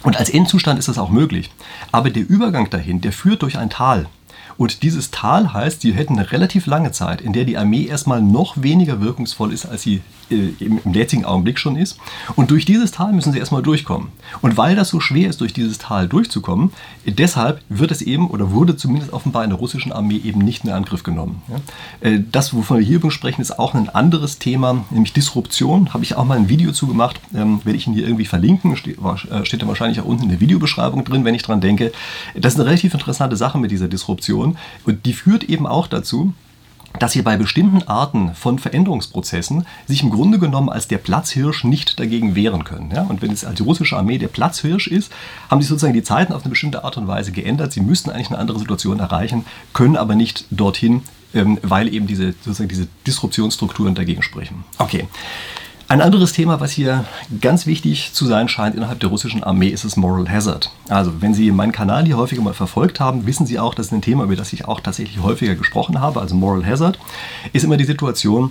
Und 0.02 0.16
als 0.16 0.30
Endzustand 0.30 0.78
ist 0.78 0.88
das 0.88 0.98
auch 0.98 1.10
möglich. 1.10 1.50
Aber 1.92 2.10
der 2.10 2.28
Übergang 2.28 2.70
dahin, 2.70 3.00
der 3.00 3.12
führt 3.12 3.42
durch 3.42 3.58
ein 3.58 3.70
Tal. 3.70 4.08
Und 4.58 4.82
dieses 4.82 5.10
Tal 5.10 5.54
heißt, 5.54 5.80
sie 5.80 5.92
hätten 5.92 6.18
eine 6.18 6.30
relativ 6.32 6.66
lange 6.66 6.92
Zeit, 6.92 7.20
in 7.20 7.32
der 7.32 7.44
die 7.44 7.56
Armee 7.56 7.86
erstmal 7.86 8.20
noch 8.20 8.60
weniger 8.60 9.00
wirkungsvoll 9.00 9.52
ist, 9.52 9.64
als 9.64 9.82
sie 9.82 10.02
äh, 10.30 10.50
im, 10.58 10.80
im 10.84 10.92
jetzigen 10.92 11.24
Augenblick 11.24 11.58
schon 11.58 11.76
ist. 11.76 11.96
Und 12.36 12.50
durch 12.50 12.64
dieses 12.64 12.90
Tal 12.90 13.12
müssen 13.12 13.32
sie 13.32 13.38
erstmal 13.38 13.62
durchkommen. 13.62 14.08
Und 14.42 14.56
weil 14.56 14.76
das 14.76 14.88
so 14.88 15.00
schwer 15.00 15.30
ist, 15.30 15.40
durch 15.40 15.52
dieses 15.52 15.78
Tal 15.78 16.08
durchzukommen, 16.08 16.72
deshalb 17.06 17.62
wird 17.68 17.90
es 17.90 18.02
eben 18.02 18.28
oder 18.28 18.50
wurde 18.50 18.76
zumindest 18.76 19.12
offenbar 19.12 19.44
in 19.44 19.50
der 19.50 19.58
russischen 19.58 19.92
Armee 19.92 20.16
eben 20.16 20.40
nicht 20.40 20.64
in 20.64 20.70
Angriff 20.70 21.02
genommen. 21.02 21.42
Ja? 21.48 22.08
Äh, 22.08 22.22
das, 22.30 22.52
wovon 22.52 22.78
wir 22.78 22.84
hier 22.84 22.96
übrigens 22.96 23.14
sprechen, 23.14 23.40
ist 23.40 23.58
auch 23.58 23.74
ein 23.74 23.88
anderes 23.88 24.38
Thema, 24.38 24.84
nämlich 24.90 25.12
Disruption. 25.12 25.94
Habe 25.94 26.02
ich 26.02 26.16
auch 26.16 26.24
mal 26.24 26.36
ein 26.36 26.48
Video 26.48 26.72
zu 26.72 26.88
gemacht, 26.88 27.20
ähm, 27.34 27.60
werde 27.64 27.76
ich 27.76 27.86
ihn 27.86 27.94
hier 27.94 28.04
irgendwie 28.04 28.26
verlinken, 28.26 28.76
steht, 28.76 28.98
äh, 28.98 29.44
steht 29.44 29.62
da 29.62 29.68
wahrscheinlich 29.68 30.00
auch 30.00 30.04
unten 30.04 30.24
in 30.24 30.30
der 30.30 30.40
Videobeschreibung 30.40 31.04
drin, 31.04 31.24
wenn 31.24 31.34
ich 31.34 31.42
dran 31.42 31.60
denke. 31.60 31.92
Das 32.34 32.54
ist 32.54 32.60
eine 32.60 32.68
relativ 32.68 32.92
interessante 32.92 33.36
Sache 33.36 33.58
mit 33.58 33.70
dieser 33.70 33.88
Disruption. 33.88 34.47
Diskussion. 34.48 34.58
Und 34.84 35.06
die 35.06 35.12
führt 35.12 35.44
eben 35.44 35.66
auch 35.66 35.86
dazu, 35.86 36.32
dass 36.98 37.12
sie 37.12 37.22
bei 37.22 37.36
bestimmten 37.36 37.86
Arten 37.86 38.34
von 38.34 38.58
Veränderungsprozessen 38.58 39.66
sich 39.86 40.02
im 40.02 40.10
Grunde 40.10 40.38
genommen 40.38 40.70
als 40.70 40.88
der 40.88 40.98
Platzhirsch 40.98 41.64
nicht 41.64 42.00
dagegen 42.00 42.34
wehren 42.34 42.64
können. 42.64 42.90
Ja? 42.90 43.02
Und 43.02 43.20
wenn 43.20 43.30
es 43.30 43.44
als 43.44 43.60
russische 43.60 43.96
Armee 43.96 44.18
der 44.18 44.28
Platzhirsch 44.28 44.88
ist, 44.88 45.12
haben 45.50 45.60
sich 45.60 45.68
sozusagen 45.68 45.92
die 45.92 46.02
Zeiten 46.02 46.32
auf 46.32 46.42
eine 46.42 46.50
bestimmte 46.50 46.84
Art 46.84 46.96
und 46.96 47.06
Weise 47.06 47.30
geändert. 47.30 47.72
Sie 47.72 47.82
müssten 47.82 48.10
eigentlich 48.10 48.30
eine 48.30 48.38
andere 48.38 48.58
Situation 48.58 49.00
erreichen, 49.00 49.44
können 49.74 49.96
aber 49.96 50.14
nicht 50.14 50.46
dorthin, 50.50 51.02
ähm, 51.34 51.58
weil 51.62 51.92
eben 51.92 52.06
diese, 52.06 52.32
sozusagen 52.32 52.70
diese 52.70 52.88
Disruptionsstrukturen 53.06 53.94
dagegen 53.94 54.22
sprechen. 54.22 54.64
Okay. 54.78 55.06
Ein 55.90 56.02
anderes 56.02 56.34
Thema, 56.34 56.60
was 56.60 56.72
hier 56.72 57.06
ganz 57.40 57.64
wichtig 57.64 58.12
zu 58.12 58.26
sein 58.26 58.50
scheint 58.50 58.76
innerhalb 58.76 59.00
der 59.00 59.08
russischen 59.08 59.42
Armee, 59.42 59.68
ist 59.68 59.86
das 59.86 59.96
Moral 59.96 60.28
Hazard. 60.28 60.70
Also, 60.90 61.22
wenn 61.22 61.32
Sie 61.32 61.50
meinen 61.50 61.72
Kanal 61.72 62.04
hier 62.04 62.18
häufiger 62.18 62.42
mal 62.42 62.52
verfolgt 62.52 63.00
haben, 63.00 63.24
wissen 63.24 63.46
Sie 63.46 63.58
auch, 63.58 63.72
das 63.72 63.86
ist 63.86 63.92
ein 63.92 64.02
Thema, 64.02 64.24
über 64.24 64.36
das 64.36 64.52
ich 64.52 64.68
auch 64.68 64.80
tatsächlich 64.80 65.22
häufiger 65.22 65.54
gesprochen 65.54 65.98
habe. 65.98 66.20
Also 66.20 66.34
Moral 66.34 66.66
Hazard 66.66 66.98
ist 67.54 67.64
immer 67.64 67.78
die 67.78 67.84
Situation, 67.84 68.50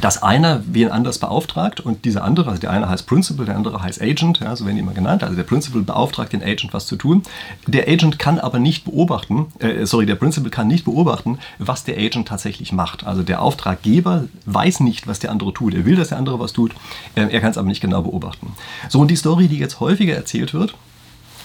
dass 0.00 0.22
einer 0.22 0.62
wen 0.66 0.90
anders 0.90 1.18
beauftragt 1.18 1.80
und 1.80 2.04
dieser 2.04 2.24
andere, 2.24 2.50
also 2.50 2.60
der 2.60 2.70
eine 2.70 2.88
heißt 2.88 3.06
Principal, 3.06 3.46
der 3.46 3.56
andere 3.56 3.82
heißt 3.82 4.00
Agent, 4.00 4.40
ja, 4.40 4.54
so 4.54 4.64
werden 4.64 4.76
die 4.76 4.82
immer 4.82 4.92
genannt, 4.92 5.22
also 5.22 5.36
der 5.36 5.42
Principal 5.42 5.82
beauftragt 5.82 6.32
den 6.32 6.42
Agent 6.42 6.72
was 6.72 6.86
zu 6.86 6.96
tun. 6.96 7.22
Der 7.66 7.88
Agent 7.88 8.18
kann 8.18 8.38
aber 8.38 8.58
nicht 8.58 8.84
beobachten, 8.84 9.46
äh, 9.58 9.86
sorry, 9.86 10.06
der 10.06 10.16
Principal 10.16 10.50
kann 10.50 10.68
nicht 10.68 10.84
beobachten, 10.84 11.38
was 11.58 11.84
der 11.84 11.96
Agent 11.96 12.28
tatsächlich 12.28 12.72
macht. 12.72 13.06
Also 13.06 13.22
der 13.22 13.42
Auftraggeber 13.42 14.24
weiß 14.46 14.80
nicht, 14.80 15.06
was 15.06 15.18
der 15.18 15.30
andere 15.30 15.52
tut. 15.52 15.74
Er 15.74 15.84
will, 15.84 15.96
dass 15.96 16.08
der 16.08 16.18
andere 16.18 16.38
was 16.38 16.52
tut, 16.52 16.72
äh, 17.14 17.22
er 17.22 17.40
kann 17.40 17.50
es 17.50 17.58
aber 17.58 17.68
nicht 17.68 17.80
genau 17.80 18.02
beobachten. 18.02 18.52
So, 18.88 19.00
und 19.00 19.10
die 19.10 19.16
Story, 19.16 19.48
die 19.48 19.58
jetzt 19.58 19.80
häufiger 19.80 20.14
erzählt 20.14 20.54
wird, 20.54 20.74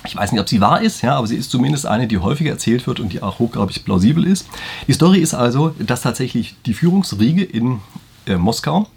ich 0.05 0.15
weiß 0.15 0.31
nicht, 0.31 0.41
ob 0.41 0.49
sie 0.49 0.59
wahr 0.59 0.81
ist, 0.81 1.01
ja, 1.01 1.15
aber 1.15 1.27
sie 1.27 1.37
ist 1.37 1.49
zumindest 1.49 1.85
eine, 1.85 2.07
die 2.07 2.17
häufiger 2.17 2.51
erzählt 2.51 2.87
wird 2.87 2.99
und 2.99 3.13
die 3.13 3.21
auch 3.21 3.39
hochgradig 3.39 3.85
plausibel 3.85 4.25
ist. 4.25 4.47
Die 4.87 4.93
Story 4.93 5.19
ist 5.19 5.33
also, 5.33 5.73
dass 5.79 6.01
tatsächlich 6.01 6.55
die 6.65 6.73
Führungsriege 6.73 7.43
in 7.43 7.79
äh, 8.27 8.37
Moskau, 8.37 8.87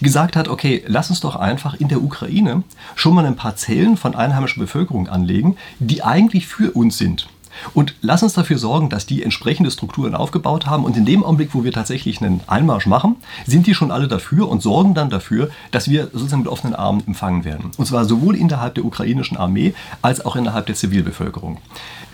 gesagt 0.00 0.36
hat, 0.36 0.48
okay, 0.48 0.82
lass 0.86 1.10
uns 1.10 1.20
doch 1.20 1.36
einfach 1.36 1.74
in 1.74 1.88
der 1.88 2.02
Ukraine 2.02 2.62
schon 2.94 3.14
mal 3.14 3.26
ein 3.26 3.36
paar 3.36 3.56
Zellen 3.56 3.96
von 3.96 4.14
einheimischer 4.14 4.60
Bevölkerung 4.60 5.08
anlegen, 5.08 5.56
die 5.78 6.02
eigentlich 6.02 6.46
für 6.46 6.72
uns 6.72 6.98
sind. 6.98 7.26
Und 7.72 7.94
lass 8.00 8.22
uns 8.22 8.34
dafür 8.34 8.58
sorgen, 8.58 8.88
dass 8.88 9.06
die 9.06 9.22
entsprechende 9.22 9.70
Strukturen 9.70 10.14
aufgebaut 10.14 10.66
haben. 10.66 10.84
Und 10.84 10.96
in 10.96 11.04
dem 11.04 11.24
Augenblick, 11.24 11.54
wo 11.54 11.64
wir 11.64 11.72
tatsächlich 11.72 12.20
einen 12.20 12.40
Einmarsch 12.46 12.86
machen, 12.86 13.16
sind 13.46 13.66
die 13.66 13.74
schon 13.74 13.90
alle 13.90 14.08
dafür 14.08 14.48
und 14.48 14.62
sorgen 14.62 14.94
dann 14.94 15.10
dafür, 15.10 15.50
dass 15.70 15.88
wir 15.88 16.08
sozusagen 16.12 16.42
mit 16.42 16.50
offenen 16.50 16.74
Armen 16.74 17.02
empfangen 17.06 17.44
werden. 17.44 17.70
Und 17.76 17.86
zwar 17.86 18.04
sowohl 18.04 18.36
innerhalb 18.36 18.74
der 18.74 18.84
ukrainischen 18.84 19.36
Armee 19.36 19.74
als 20.02 20.24
auch 20.24 20.36
innerhalb 20.36 20.66
der 20.66 20.74
Zivilbevölkerung. 20.74 21.58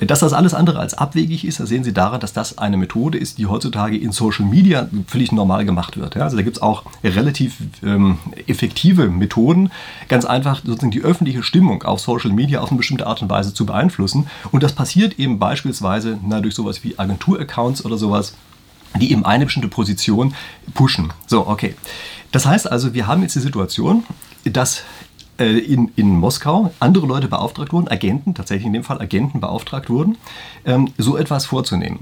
Dass 0.00 0.20
das 0.20 0.32
alles 0.32 0.54
andere 0.54 0.78
als 0.78 0.94
abwegig 0.94 1.44
ist, 1.44 1.60
das 1.60 1.68
sehen 1.68 1.84
Sie 1.84 1.92
daran, 1.92 2.20
dass 2.20 2.32
das 2.32 2.56
eine 2.56 2.78
Methode 2.78 3.18
ist, 3.18 3.36
die 3.36 3.46
heutzutage 3.46 3.98
in 3.98 4.12
Social 4.12 4.46
Media 4.46 4.88
völlig 5.06 5.30
normal 5.30 5.66
gemacht 5.66 5.98
wird. 5.98 6.16
Also 6.16 6.36
da 6.36 6.42
gibt 6.42 6.56
es 6.56 6.62
auch 6.62 6.84
relativ 7.04 7.56
ähm, 7.84 8.18
effektive 8.46 9.08
Methoden, 9.08 9.70
ganz 10.08 10.24
einfach 10.24 10.62
sozusagen 10.64 10.90
die 10.90 11.02
öffentliche 11.02 11.42
Stimmung 11.42 11.82
auf 11.82 12.00
Social 12.00 12.30
Media 12.30 12.60
auf 12.60 12.70
eine 12.70 12.78
bestimmte 12.78 13.06
Art 13.06 13.20
und 13.20 13.28
Weise 13.28 13.52
zu 13.52 13.66
beeinflussen. 13.66 14.26
Und 14.50 14.62
das 14.62 14.72
passiert 14.72 15.18
eben 15.18 15.29
beispielsweise 15.38 16.18
na, 16.22 16.40
durch 16.40 16.54
sowas 16.54 16.82
wie 16.84 16.98
Agenturaccounts 16.98 17.84
oder 17.84 17.96
sowas, 17.96 18.34
die 19.00 19.12
eben 19.12 19.24
eine 19.24 19.44
bestimmte 19.44 19.68
Position 19.68 20.34
pushen. 20.74 21.12
So, 21.26 21.46
okay. 21.46 21.74
Das 22.32 22.46
heißt 22.46 22.70
also, 22.70 22.94
wir 22.94 23.06
haben 23.06 23.22
jetzt 23.22 23.36
die 23.36 23.40
Situation, 23.40 24.04
dass 24.44 24.82
äh, 25.38 25.58
in, 25.58 25.90
in 25.96 26.10
Moskau 26.10 26.72
andere 26.80 27.06
Leute 27.06 27.28
beauftragt 27.28 27.72
wurden, 27.72 27.88
Agenten, 27.88 28.34
tatsächlich 28.34 28.66
in 28.66 28.72
dem 28.72 28.84
Fall 28.84 29.00
Agenten 29.00 29.40
beauftragt 29.40 29.90
wurden, 29.90 30.18
ähm, 30.64 30.92
so 30.98 31.16
etwas 31.16 31.46
vorzunehmen. 31.46 32.00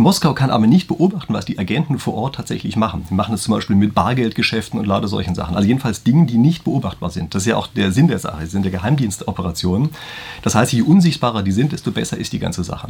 Moskau 0.00 0.34
kann 0.34 0.50
aber 0.50 0.66
nicht 0.66 0.88
beobachten, 0.88 1.34
was 1.34 1.44
die 1.44 1.58
Agenten 1.58 1.98
vor 1.98 2.14
Ort 2.14 2.36
tatsächlich 2.36 2.76
machen. 2.76 3.06
Die 3.08 3.14
machen 3.14 3.34
es 3.34 3.42
zum 3.42 3.54
Beispiel 3.54 3.76
mit 3.76 3.94
Bargeldgeschäften 3.94 4.78
und 4.78 4.86
lauter 4.86 5.08
solchen 5.08 5.34
Sachen. 5.34 5.56
Also 5.56 5.68
jedenfalls 5.68 6.02
Dingen, 6.02 6.26
die 6.26 6.38
nicht 6.38 6.64
beobachtbar 6.64 7.10
sind. 7.10 7.34
Das 7.34 7.42
ist 7.42 7.46
ja 7.46 7.56
auch 7.56 7.66
der 7.66 7.92
Sinn 7.92 8.08
der 8.08 8.18
Sache, 8.18 8.40
das 8.40 8.50
sind 8.50 8.64
ja 8.64 8.70
Geheimdienstoperationen. 8.70 9.90
Das 10.42 10.54
heißt, 10.54 10.72
je 10.72 10.82
unsichtbarer 10.82 11.42
die 11.42 11.52
sind, 11.52 11.72
desto 11.72 11.90
besser 11.92 12.16
ist 12.16 12.32
die 12.32 12.38
ganze 12.38 12.64
Sache. 12.64 12.88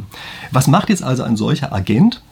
Was 0.50 0.66
macht 0.66 0.88
jetzt 0.88 1.02
also 1.02 1.22
ein 1.22 1.36
solcher 1.36 1.72
Agent? 1.72 2.22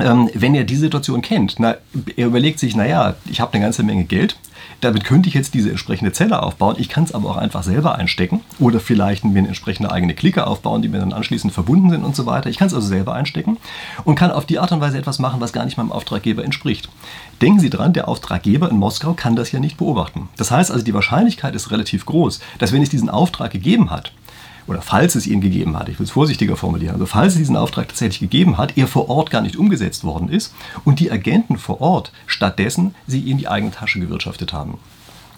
Ähm, 0.00 0.30
wenn 0.34 0.54
er 0.54 0.64
die 0.64 0.76
Situation 0.76 1.22
kennt, 1.22 1.56
na, 1.58 1.76
er 2.16 2.26
überlegt 2.26 2.58
sich, 2.58 2.74
naja, 2.76 3.14
ich 3.30 3.40
habe 3.40 3.52
eine 3.54 3.62
ganze 3.62 3.82
Menge 3.82 4.04
Geld, 4.04 4.36
damit 4.80 5.04
könnte 5.04 5.28
ich 5.28 5.34
jetzt 5.34 5.54
diese 5.54 5.70
entsprechende 5.70 6.12
Zelle 6.12 6.42
aufbauen. 6.42 6.76
Ich 6.78 6.88
kann 6.88 7.04
es 7.04 7.12
aber 7.12 7.30
auch 7.30 7.36
einfach 7.36 7.62
selber 7.62 7.96
einstecken 7.96 8.40
oder 8.58 8.80
vielleicht 8.80 9.24
mir 9.24 9.38
eine 9.38 9.48
entsprechende 9.48 9.90
eigene 9.90 10.14
Clique 10.14 10.46
aufbauen, 10.46 10.82
die 10.82 10.88
mir 10.88 11.00
dann 11.00 11.12
anschließend 11.12 11.52
verbunden 11.52 11.90
sind 11.90 12.04
und 12.04 12.16
so 12.16 12.26
weiter. 12.26 12.48
Ich 12.50 12.58
kann 12.58 12.68
es 12.68 12.74
also 12.74 12.86
selber 12.86 13.14
einstecken 13.14 13.58
und 14.04 14.14
kann 14.14 14.30
auf 14.30 14.46
die 14.46 14.58
Art 14.58 14.72
und 14.72 14.80
Weise 14.80 14.98
etwas 14.98 15.18
machen, 15.18 15.40
was 15.40 15.52
gar 15.52 15.64
nicht 15.64 15.76
meinem 15.76 15.92
Auftraggeber 15.92 16.44
entspricht. 16.44 16.88
Denken 17.42 17.60
Sie 17.60 17.70
dran, 17.70 17.92
der 17.92 18.08
Auftraggeber 18.08 18.70
in 18.70 18.76
Moskau 18.76 19.12
kann 19.14 19.36
das 19.36 19.52
ja 19.52 19.60
nicht 19.60 19.76
beobachten. 19.76 20.28
Das 20.36 20.50
heißt 20.50 20.70
also, 20.70 20.84
die 20.84 20.94
Wahrscheinlichkeit 20.94 21.54
ist 21.54 21.70
relativ 21.70 22.06
groß, 22.06 22.40
dass 22.58 22.72
wenn 22.72 22.82
es 22.82 22.90
diesen 22.90 23.10
Auftrag 23.10 23.50
gegeben 23.50 23.90
hat, 23.90 24.12
oder 24.66 24.82
falls 24.82 25.14
es 25.14 25.26
ihn 25.26 25.40
gegeben 25.40 25.78
hat, 25.78 25.88
ich 25.88 25.98
will 25.98 26.04
es 26.04 26.10
vorsichtiger 26.10 26.56
formulieren, 26.56 26.94
also 26.94 27.06
falls 27.06 27.34
es 27.34 27.38
diesen 27.38 27.56
Auftrag 27.56 27.88
tatsächlich 27.88 28.20
gegeben 28.20 28.58
hat, 28.58 28.76
er 28.76 28.86
vor 28.86 29.08
Ort 29.08 29.30
gar 29.30 29.42
nicht 29.42 29.56
umgesetzt 29.56 30.04
worden 30.04 30.28
ist 30.28 30.54
und 30.84 31.00
die 31.00 31.10
Agenten 31.10 31.58
vor 31.58 31.80
Ort 31.80 32.12
stattdessen 32.26 32.94
sie 33.06 33.30
in 33.30 33.38
die 33.38 33.48
eigene 33.48 33.72
Tasche 33.72 34.00
gewirtschaftet 34.00 34.52
haben. 34.52 34.78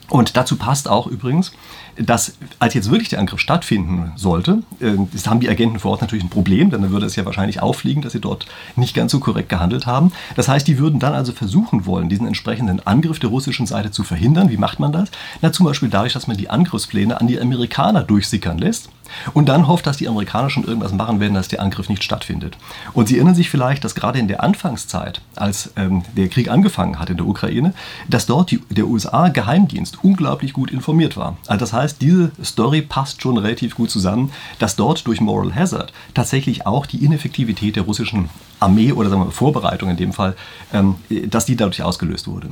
Und 0.09 0.37
dazu 0.37 0.57
passt 0.57 0.88
auch 0.88 1.07
übrigens, 1.07 1.52
dass 1.97 2.35
als 2.59 2.75
jetzt 2.75 2.91
wirklich 2.91 3.09
der 3.09 3.19
Angriff 3.19 3.41
stattfinden 3.41 4.13
sollte, 4.17 4.63
äh, 4.81 4.97
haben 5.27 5.41
die 5.41 5.49
Agenten 5.49 5.79
vor 5.79 5.93
Ort 5.93 6.01
natürlich 6.01 6.25
ein 6.25 6.31
Problem, 6.31 6.71
denn 6.71 6.83
dann 6.83 6.91
würde 6.91 7.07
es 7.07 7.17
ja 7.17 7.25
wahrscheinlich 7.25 7.61
auffliegen, 7.63 8.03
dass 8.03 8.13
sie 8.13 8.21
dort 8.21 8.47
nicht 8.77 8.95
ganz 8.95 9.13
so 9.13 9.21
korrekt 9.21 9.49
gehandelt 9.49 9.87
haben. 9.87 10.13
Das 10.37 10.49
heißt, 10.49 10.67
die 10.67 10.79
würden 10.79 11.01
dann 11.01 11.15
also 11.15 11.33
versuchen 11.33 11.87
wollen, 11.87 12.09
diesen 12.09 12.27
entsprechenden 12.27 12.85
Angriff 12.87 13.19
der 13.19 13.31
russischen 13.31 13.67
Seite 13.67 13.91
zu 13.91 14.05
verhindern. 14.05 14.51
Wie 14.51 14.57
macht 14.57 14.81
man 14.81 14.93
das? 14.93 15.11
Na, 15.41 15.53
zum 15.53 15.67
Beispiel 15.67 15.89
dadurch, 15.89 16.13
dass 16.13 16.27
man 16.27 16.37
die 16.37 16.51
Angriffspläne 16.51 17.21
an 17.21 17.27
die 17.27 17.41
Amerikaner 17.41 18.03
durchsickern 18.03 18.59
lässt 18.59 18.89
und 19.35 19.49
dann 19.49 19.69
hofft, 19.69 19.87
dass 19.87 19.97
die 19.97 20.09
Amerikaner 20.09 20.51
schon 20.51 20.65
irgendwas 20.65 20.93
machen 20.93 21.21
werden, 21.21 21.35
dass 21.35 21.49
der 21.49 21.61
Angriff 21.61 21.89
nicht 21.89 22.05
stattfindet. 22.05 22.57
Und 22.93 23.09
Sie 23.09 23.17
erinnern 23.17 23.35
sich 23.35 23.51
vielleicht, 23.51 23.85
dass 23.85 23.95
gerade 23.95 24.19
in 24.19 24.29
der 24.29 24.43
Anfangszeit, 24.43 25.21
als 25.37 25.73
ähm, 25.77 26.03
der 26.17 26.29
Krieg 26.29 26.51
angefangen 26.51 26.99
hat 26.99 27.11
in 27.11 27.17
der 27.17 27.27
Ukraine, 27.27 27.75
dass 28.09 28.27
dort 28.27 28.51
die, 28.51 28.63
der 28.71 28.87
USA-Geheimdienst 28.87 30.03
unglaublich 30.03 30.53
gut 30.53 30.71
informiert 30.71 31.17
war. 31.17 31.37
Also 31.47 31.61
das 31.61 31.73
heißt, 31.73 31.82
diese 31.89 32.31
Story 32.43 32.83
passt 32.83 33.23
schon 33.23 33.39
relativ 33.39 33.75
gut 33.75 33.91
zusammen, 33.91 34.33
dass 34.59 34.77
dort 34.77 35.07
durch 35.07 35.21
Moral 35.21 35.55
Hazard 35.55 35.93
tatsächlich 36.15 36.67
auch 36.67 36.87
die 36.87 37.05
Ineffektivität 37.05 37.77
der 37.77 37.85
russischen 37.85 38.29
Armee 38.61 38.93
oder 38.93 39.11
sagen 39.11 39.25
wir 39.25 39.31
Vorbereitung 39.31 39.91
in 39.91 39.97
dem 39.97 40.12
Fall, 40.12 40.37
ähm, 40.73 40.97
dass 41.29 41.47
die 41.47 41.57
dadurch 41.57 41.83
ausgelöst 41.83 42.29
wurde. 42.29 42.49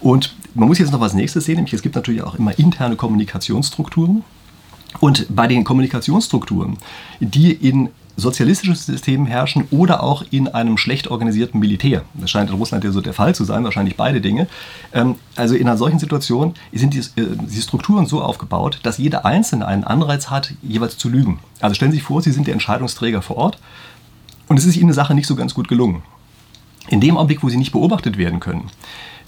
Und 0.00 0.34
man 0.54 0.68
muss 0.68 0.78
jetzt 0.78 0.92
noch 0.92 1.00
was 1.00 1.14
Nächstes 1.14 1.44
sehen, 1.44 1.56
nämlich 1.56 1.74
es 1.74 1.82
gibt 1.82 1.94
natürlich 1.94 2.22
auch 2.22 2.34
immer 2.34 2.58
interne 2.58 2.96
Kommunikationsstrukturen. 2.96 4.24
Und 5.00 5.26
bei 5.34 5.46
den 5.46 5.64
Kommunikationsstrukturen, 5.64 6.76
die 7.20 7.52
in 7.52 7.88
sozialistischen 8.22 8.74
Systemen 8.74 9.26
herrschen 9.26 9.66
oder 9.70 10.02
auch 10.02 10.24
in 10.30 10.48
einem 10.48 10.78
schlecht 10.78 11.08
organisierten 11.08 11.60
Militär. 11.60 12.02
Das 12.14 12.30
scheint 12.30 12.48
in 12.48 12.56
Russland 12.56 12.84
ja 12.84 12.90
so 12.90 13.00
der 13.00 13.12
Fall 13.12 13.34
zu 13.34 13.44
sein, 13.44 13.64
wahrscheinlich 13.64 13.96
beide 13.96 14.20
Dinge. 14.20 14.46
Ähm, 14.92 15.16
also 15.36 15.54
in 15.54 15.68
einer 15.68 15.76
solchen 15.76 15.98
Situation 15.98 16.54
sind 16.72 16.94
die, 16.94 17.00
äh, 17.20 17.36
die 17.36 17.60
Strukturen 17.60 18.06
so 18.06 18.22
aufgebaut, 18.22 18.80
dass 18.82 18.98
jeder 18.98 19.26
Einzelne 19.26 19.66
einen 19.66 19.84
Anreiz 19.84 20.30
hat, 20.30 20.54
jeweils 20.62 20.96
zu 20.96 21.08
lügen. 21.08 21.40
Also 21.60 21.74
stellen 21.74 21.92
Sie 21.92 21.98
sich 21.98 22.06
vor, 22.06 22.22
Sie 22.22 22.32
sind 22.32 22.46
der 22.46 22.54
Entscheidungsträger 22.54 23.20
vor 23.20 23.36
Ort 23.36 23.58
und 24.48 24.58
es 24.58 24.64
ist 24.64 24.76
Ihnen 24.76 24.86
eine 24.86 24.94
Sache 24.94 25.14
nicht 25.14 25.26
so 25.26 25.36
ganz 25.36 25.52
gut 25.52 25.68
gelungen. 25.68 26.02
In 26.88 27.00
dem 27.00 27.16
Augenblick, 27.16 27.42
wo 27.42 27.48
Sie 27.48 27.56
nicht 27.58 27.72
beobachtet 27.72 28.16
werden 28.18 28.40
können, 28.40 28.70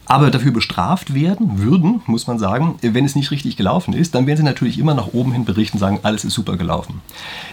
aber 0.06 0.30
dafür 0.30 0.52
bestraft 0.52 1.14
werden 1.14 1.58
würden, 1.58 2.02
muss 2.06 2.26
man 2.26 2.38
sagen, 2.38 2.76
wenn 2.82 3.04
es 3.04 3.16
nicht 3.16 3.30
richtig 3.30 3.56
gelaufen 3.56 3.94
ist, 3.94 4.14
dann 4.14 4.26
werden 4.26 4.38
sie 4.38 4.42
natürlich 4.44 4.78
immer 4.78 4.94
nach 4.94 5.08
oben 5.12 5.32
hin 5.32 5.44
berichten 5.44 5.76
und 5.76 5.80
sagen, 5.80 6.00
alles 6.02 6.24
ist 6.24 6.34
super 6.34 6.56
gelaufen. 6.56 7.00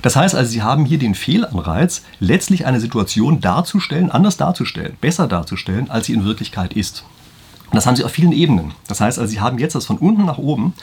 Das 0.02 0.16
heißt 0.16 0.36
also, 0.36 0.52
sie 0.52 0.62
haben 0.62 0.86
hier 0.86 1.00
den 1.00 1.16
Fehlanreiz, 1.16 2.04
letztlich 2.20 2.66
eine 2.66 2.80
Situation 2.80 3.40
darzustellen, 3.40 4.12
anders 4.12 4.38
darzustellen, 4.38 4.98
besser 5.00 5.28
darzustellen, 5.28 5.90
als 5.90 6.08
sie 6.08 6.14
in 6.14 6.26
Wirklichkeit 6.26 6.74
ist. 6.74 7.06
Und 7.72 7.78
das 7.78 7.86
haben 7.88 7.96
sie 7.96 8.04
auf 8.04 8.12
vielen 8.12 8.34
Ebenen. 8.34 8.74
Das 8.90 9.00
heißt 9.00 9.18
also, 9.18 9.32
sie 9.32 9.40
haben 9.40 9.58
jetzt, 9.58 9.76
dass 9.76 9.86
von 9.86 9.98
unten 9.98 10.26
nach 10.26 10.38
oben 10.38 10.74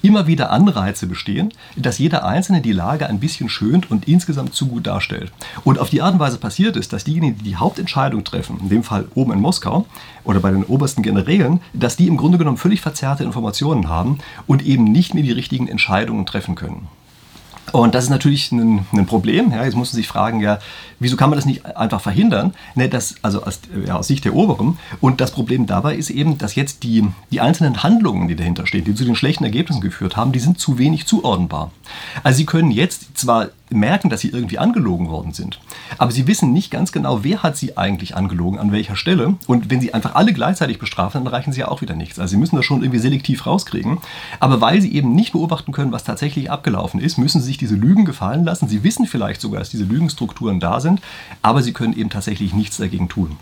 immer 0.00 0.26
wieder 0.26 0.50
Anreize 0.50 1.06
bestehen, 1.06 1.52
dass 1.76 1.98
jeder 1.98 2.24
Einzelne 2.24 2.62
die 2.62 2.72
Lage 2.72 3.06
ein 3.06 3.20
bisschen 3.20 3.50
schönt 3.50 3.90
und 3.90 4.08
insgesamt 4.08 4.54
zu 4.54 4.66
gut 4.66 4.86
darstellt. 4.86 5.30
Und 5.64 5.78
auf 5.78 5.90
die 5.90 6.00
Art 6.00 6.14
und 6.14 6.20
Weise 6.20 6.38
passiert 6.38 6.76
ist, 6.76 6.94
dass 6.94 7.04
diejenigen, 7.04 7.36
die 7.36 7.44
die 7.44 7.56
Hauptentscheidung 7.56 8.24
treffen, 8.24 8.60
in 8.60 8.70
dem 8.70 8.82
Fall 8.82 9.08
oben 9.14 9.32
in 9.32 9.42
Moskau 9.42 9.84
oder 10.24 10.40
bei 10.40 10.50
den 10.50 10.64
obersten 10.64 11.02
Generälen, 11.02 11.60
dass 11.74 11.96
die 11.96 12.06
im 12.06 12.16
Grunde 12.16 12.38
genommen 12.38 12.56
völlig 12.56 12.80
verzerrte 12.80 13.24
Informationen 13.24 13.90
haben 13.90 14.18
und 14.46 14.64
eben 14.64 14.84
nicht 14.84 15.12
mehr 15.12 15.24
die 15.24 15.32
richtigen 15.32 15.68
Entscheidungen 15.68 16.24
treffen 16.24 16.54
können. 16.54 16.88
Und 17.72 17.94
das 17.94 18.04
ist 18.04 18.10
natürlich 18.10 18.52
ein, 18.52 18.86
ein 18.92 19.06
Problem. 19.06 19.50
Ja, 19.52 19.64
jetzt 19.64 19.74
muss 19.74 19.92
man 19.92 19.96
sich 19.96 20.08
fragen, 20.08 20.40
ja, 20.40 20.58
wieso 20.98 21.16
kann 21.16 21.30
man 21.30 21.38
das 21.38 21.46
nicht 21.46 21.64
einfach 21.66 22.00
verhindern? 22.00 22.54
Ne, 22.74 22.88
das, 22.88 23.16
also 23.22 23.42
aus, 23.42 23.60
ja, 23.86 23.96
aus 23.96 24.06
Sicht 24.06 24.24
der 24.24 24.34
Oberen. 24.34 24.78
Und 25.00 25.20
das 25.20 25.30
Problem 25.30 25.66
dabei 25.66 25.96
ist 25.96 26.10
eben, 26.10 26.38
dass 26.38 26.54
jetzt 26.54 26.82
die, 26.82 27.06
die 27.30 27.40
einzelnen 27.40 27.82
Handlungen, 27.82 28.28
die 28.28 28.36
dahinter 28.36 28.66
stehen, 28.66 28.84
die 28.84 28.94
zu 28.94 29.04
den 29.04 29.16
schlechten 29.16 29.44
Ergebnissen 29.44 29.80
geführt 29.80 30.16
haben, 30.16 30.32
die 30.32 30.40
sind 30.40 30.58
zu 30.58 30.78
wenig 30.78 31.06
zuordnenbar. 31.06 31.72
Also 32.22 32.38
sie 32.38 32.46
können 32.46 32.70
jetzt 32.70 33.16
zwar 33.18 33.48
merken, 33.70 34.10
dass 34.10 34.20
sie 34.20 34.28
irgendwie 34.28 34.58
angelogen 34.58 35.08
worden 35.08 35.32
sind. 35.32 35.60
Aber 35.98 36.10
sie 36.10 36.26
wissen 36.26 36.52
nicht 36.52 36.70
ganz 36.70 36.92
genau, 36.92 37.24
wer 37.24 37.42
hat 37.42 37.56
sie 37.56 37.76
eigentlich 37.76 38.16
angelogen, 38.16 38.58
an 38.58 38.72
welcher 38.72 38.96
Stelle. 38.96 39.34
Und 39.46 39.70
wenn 39.70 39.80
sie 39.80 39.94
einfach 39.94 40.14
alle 40.14 40.32
gleichzeitig 40.32 40.78
bestrafen, 40.78 41.24
dann 41.24 41.32
erreichen 41.32 41.52
sie 41.52 41.60
ja 41.60 41.68
auch 41.68 41.80
wieder 41.80 41.94
nichts. 41.94 42.18
Also 42.18 42.32
sie 42.32 42.36
müssen 42.36 42.56
das 42.56 42.64
schon 42.64 42.82
irgendwie 42.82 43.00
selektiv 43.00 43.46
rauskriegen. 43.46 43.98
Aber 44.40 44.60
weil 44.60 44.80
sie 44.80 44.92
eben 44.92 45.14
nicht 45.14 45.32
beobachten 45.32 45.72
können, 45.72 45.92
was 45.92 46.04
tatsächlich 46.04 46.50
abgelaufen 46.50 47.00
ist, 47.00 47.18
müssen 47.18 47.40
sie 47.40 47.48
sich 47.48 47.58
diese 47.58 47.74
Lügen 47.74 48.04
gefallen 48.04 48.44
lassen. 48.44 48.68
Sie 48.68 48.82
wissen 48.84 49.06
vielleicht 49.06 49.40
sogar, 49.40 49.60
dass 49.60 49.70
diese 49.70 49.84
Lügenstrukturen 49.84 50.60
da 50.60 50.80
sind, 50.80 51.00
aber 51.42 51.62
sie 51.62 51.72
können 51.72 51.96
eben 51.96 52.10
tatsächlich 52.10 52.54
nichts 52.54 52.78
dagegen 52.78 53.08
tun. 53.08 53.36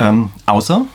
Ähm, 0.00 0.30
außer 0.46 0.86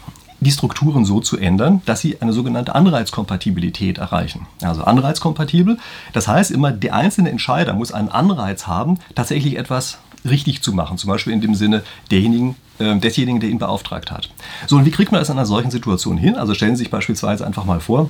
die 0.44 0.52
Strukturen 0.52 1.06
so 1.06 1.20
zu 1.20 1.38
ändern, 1.38 1.82
dass 1.86 2.02
sie 2.02 2.22
eine 2.22 2.34
sogenannte 2.34 2.76
Anreizkompatibilität 2.76 3.98
erreichen. 3.98 4.48
Also 4.62 4.84
anreizkompatibel, 4.84 5.78
das 6.14 6.28
heißt 6.28 6.52
immer, 6.52 6.72
der 6.72 6.96
einzelne 6.96 7.30
Entscheider 7.30 7.74
muss 7.74 7.92
einen 7.92 8.10
Anreiz 8.10 8.68
haben, 8.68 9.00
tatsächlich 9.16 9.58
etwas 9.58 10.00
richtig 10.26 10.62
zu 10.62 10.74
machen. 10.74 10.98
Zum 10.98 11.10
Beispiel 11.10 11.34
in 11.34 11.42
dem 11.42 11.56
Sinne 11.56 11.84
derjenigen, 12.12 12.56
äh, 12.80 12.96
desjenigen, 12.98 13.40
der 13.40 13.50
ihn 13.50 13.60
beauftragt 13.60 14.12
hat. 14.12 14.30
So, 14.68 14.78
und 14.78 14.86
wie 14.86 14.92
kriegt 14.92 15.12
man 15.12 15.20
das 15.20 15.30
in 15.30 15.38
einer 15.38 15.46
solchen 15.46 15.72
Situation 15.72 16.18
hin? 16.18 16.36
Also 16.36 16.54
stellen 16.54 16.76
Sie 16.76 16.84
sich 16.84 16.92
beispielsweise 16.92 17.46
einfach 17.46 17.66
mal 17.66 17.80
vor, 17.80 18.10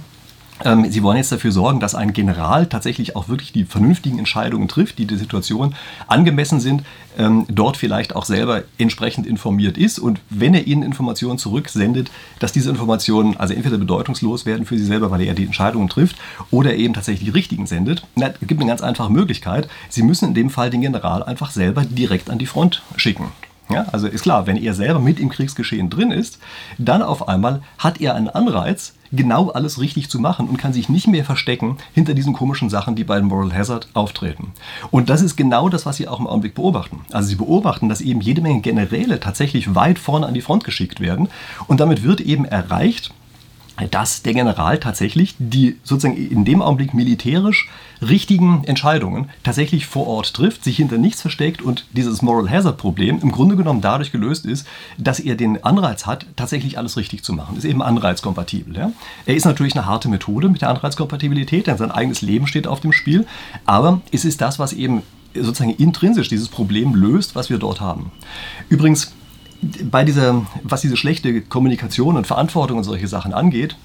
Sie 0.90 1.04
wollen 1.04 1.18
jetzt 1.18 1.32
dafür 1.32 1.52
sorgen, 1.52 1.82
dass 1.82 1.94
ein 1.94 2.14
General 2.14 2.68
tatsächlich 2.68 3.18
auch 3.18 3.28
wirklich 3.28 3.52
die 3.52 3.66
vernünftigen 3.66 4.18
Entscheidungen 4.18 4.70
trifft, 4.70 4.98
die 4.98 5.06
der 5.06 5.18
Situation 5.18 5.76
angemessen 6.08 6.62
sind, 6.62 6.84
ähm, 7.18 7.46
dort 7.50 7.76
vielleicht 7.76 8.16
auch 8.16 8.24
selber 8.24 8.64
entsprechend 8.78 9.28
informiert 9.28 9.78
ist 9.78 10.00
und 10.00 10.22
wenn 10.30 10.54
er 10.54 10.66
Ihnen 10.66 10.84
Informationen 10.84 11.38
zurücksendet, 11.38 12.12
dass 12.40 12.54
diese 12.54 12.70
Informationen 12.70 13.36
also 13.36 13.54
entweder 13.54 13.78
bedeutungslos 13.78 14.46
werden 14.46 14.66
für 14.66 14.78
Sie 14.78 14.86
selber, 14.86 15.12
weil 15.12 15.22
er 15.22 15.34
die 15.34 15.46
Entscheidungen 15.46 15.90
trifft, 15.90 16.16
oder 16.50 16.74
eben 16.76 16.94
tatsächlich 16.94 17.26
die 17.26 17.38
richtigen 17.38 17.68
sendet. 17.68 18.06
Na, 18.16 18.28
es 18.28 18.48
gibt 18.48 18.62
eine 18.62 18.70
ganz 18.70 18.82
einfache 18.82 19.12
Möglichkeit. 19.12 19.68
Sie 19.90 20.04
müssen 20.04 20.30
in 20.30 20.34
dem 20.34 20.50
Fall 20.50 20.70
den 20.70 20.82
General 20.82 21.24
einfach 21.24 21.52
selber 21.52 21.84
direkt 21.84 22.30
an 22.30 22.38
die 22.38 22.46
Front 22.46 22.84
schicken. 22.96 23.32
Ja, 23.70 23.86
also 23.92 24.08
ist 24.08 24.24
klar, 24.24 24.46
wenn 24.46 24.58
er 24.58 24.74
selber 24.74 25.00
mit 25.00 25.20
im 25.20 25.30
Kriegsgeschehen 25.30 25.90
drin 25.90 26.12
ist, 26.12 26.40
dann 26.78 27.02
auf 27.02 27.28
einmal 27.28 27.62
hat 27.78 28.02
er 28.02 28.14
einen 28.16 28.30
Anreiz, 28.30 28.94
genau 29.14 29.50
alles 29.50 29.80
richtig 29.80 30.10
zu 30.10 30.20
machen 30.20 30.50
und 30.50 30.58
kann 30.58 30.74
sich 30.74 30.90
nicht 30.90 31.08
mehr 31.08 31.24
verstecken 31.24 31.78
hinter 31.94 32.14
diesen 32.14 32.34
komischen 32.34 32.70
Sachen, 32.70 32.96
die 32.96 33.04
bei 33.04 33.22
Moral 33.22 33.54
Hazard 33.54 33.88
auftreten. 33.94 34.52
Und 34.92 35.10
das 35.10 35.22
ist 35.22 35.36
genau 35.36 35.70
das, 35.70 35.86
was 35.86 35.98
Sie 35.98 36.08
auch 36.08 36.20
im 36.20 36.28
Augenblick 36.28 36.56
beobachten. 36.56 37.02
Also 37.12 37.30
Sie 37.30 37.36
beobachten, 37.36 37.90
dass 37.90 38.02
eben 38.02 38.22
jede 38.22 38.42
Menge 38.42 38.62
Generäle 38.62 39.20
tatsächlich 39.20 39.76
weit 39.76 40.00
vorne 40.00 40.26
an 40.28 40.34
die 40.34 40.42
Front 40.42 40.64
geschickt 40.64 41.00
werden 41.00 41.30
und 41.68 41.80
damit 41.80 42.04
wird 42.04 42.22
eben 42.22 42.46
erreicht, 42.46 43.14
dass 43.90 44.22
der 44.22 44.34
General 44.34 44.80
tatsächlich 44.80 45.36
die 45.40 45.78
sozusagen 45.84 46.16
in 46.16 46.46
dem 46.46 46.62
Augenblick 46.62 46.94
militärisch 46.94 47.70
richtigen 48.02 48.64
Entscheidungen 48.66 49.30
tatsächlich 49.44 49.88
vor 49.88 50.08
Ort 50.08 50.34
trifft, 50.34 50.64
sich 50.64 50.78
hinter 50.78 50.98
nichts 50.98 51.22
versteckt 51.22 51.62
und 51.62 51.86
dieses 51.92 52.22
Moral 52.22 52.50
Hazard 52.50 52.78
Problem 52.78 53.20
im 53.22 53.32
Grunde 53.32 53.56
genommen 53.56 53.82
dadurch 53.82 54.12
gelöst 54.12 54.46
ist, 54.46 54.68
dass 54.98 55.20
er 55.20 55.36
den 55.36 55.64
Anreiz 55.64 56.06
hat, 56.06 56.26
tatsächlich 56.36 56.78
alles 56.78 56.98
richtig 56.98 57.24
zu 57.24 57.34
machen. 57.34 57.58
Ist 57.58 57.66
eben 57.66 57.82
anreizkompatibel. 57.82 58.76
Ja? 58.76 58.92
Er 59.26 59.36
ist 59.36 59.46
natürlich 59.46 59.76
eine 59.76 59.86
harte 59.86 60.10
Methode 60.10 60.50
mit 60.50 60.62
der 60.62 60.70
Anreizkompatibilität, 60.70 61.68
denn 61.68 61.78
sein 61.78 61.92
eigenes 61.92 62.22
Leben 62.22 62.48
steht 62.48 62.68
auf 62.68 62.82
dem 62.82 62.94
Spiel, 62.94 63.26
aber 63.66 64.02
es 64.12 64.26
ist 64.26 64.42
das, 64.42 64.60
was 64.60 64.74
eben 64.74 65.02
sozusagen 65.34 65.76
intrinsisch 65.76 66.30
dieses 66.30 66.48
Problem 66.48 66.94
löst, 66.94 67.36
was 67.36 67.50
wir 67.50 67.58
dort 67.58 67.82
haben. 67.82 68.12
Übrigens, 68.70 69.14
bei 69.90 70.04
dieser, 70.04 70.46
was 70.64 70.82
diese 70.82 70.98
schlechte 70.98 71.42
Kommunikation 71.42 72.18
und 72.18 72.28
Verantwortung 72.28 72.78
und 72.78 72.84
solche 72.84 73.08
Sachen 73.08 73.34
angeht, 73.34 73.76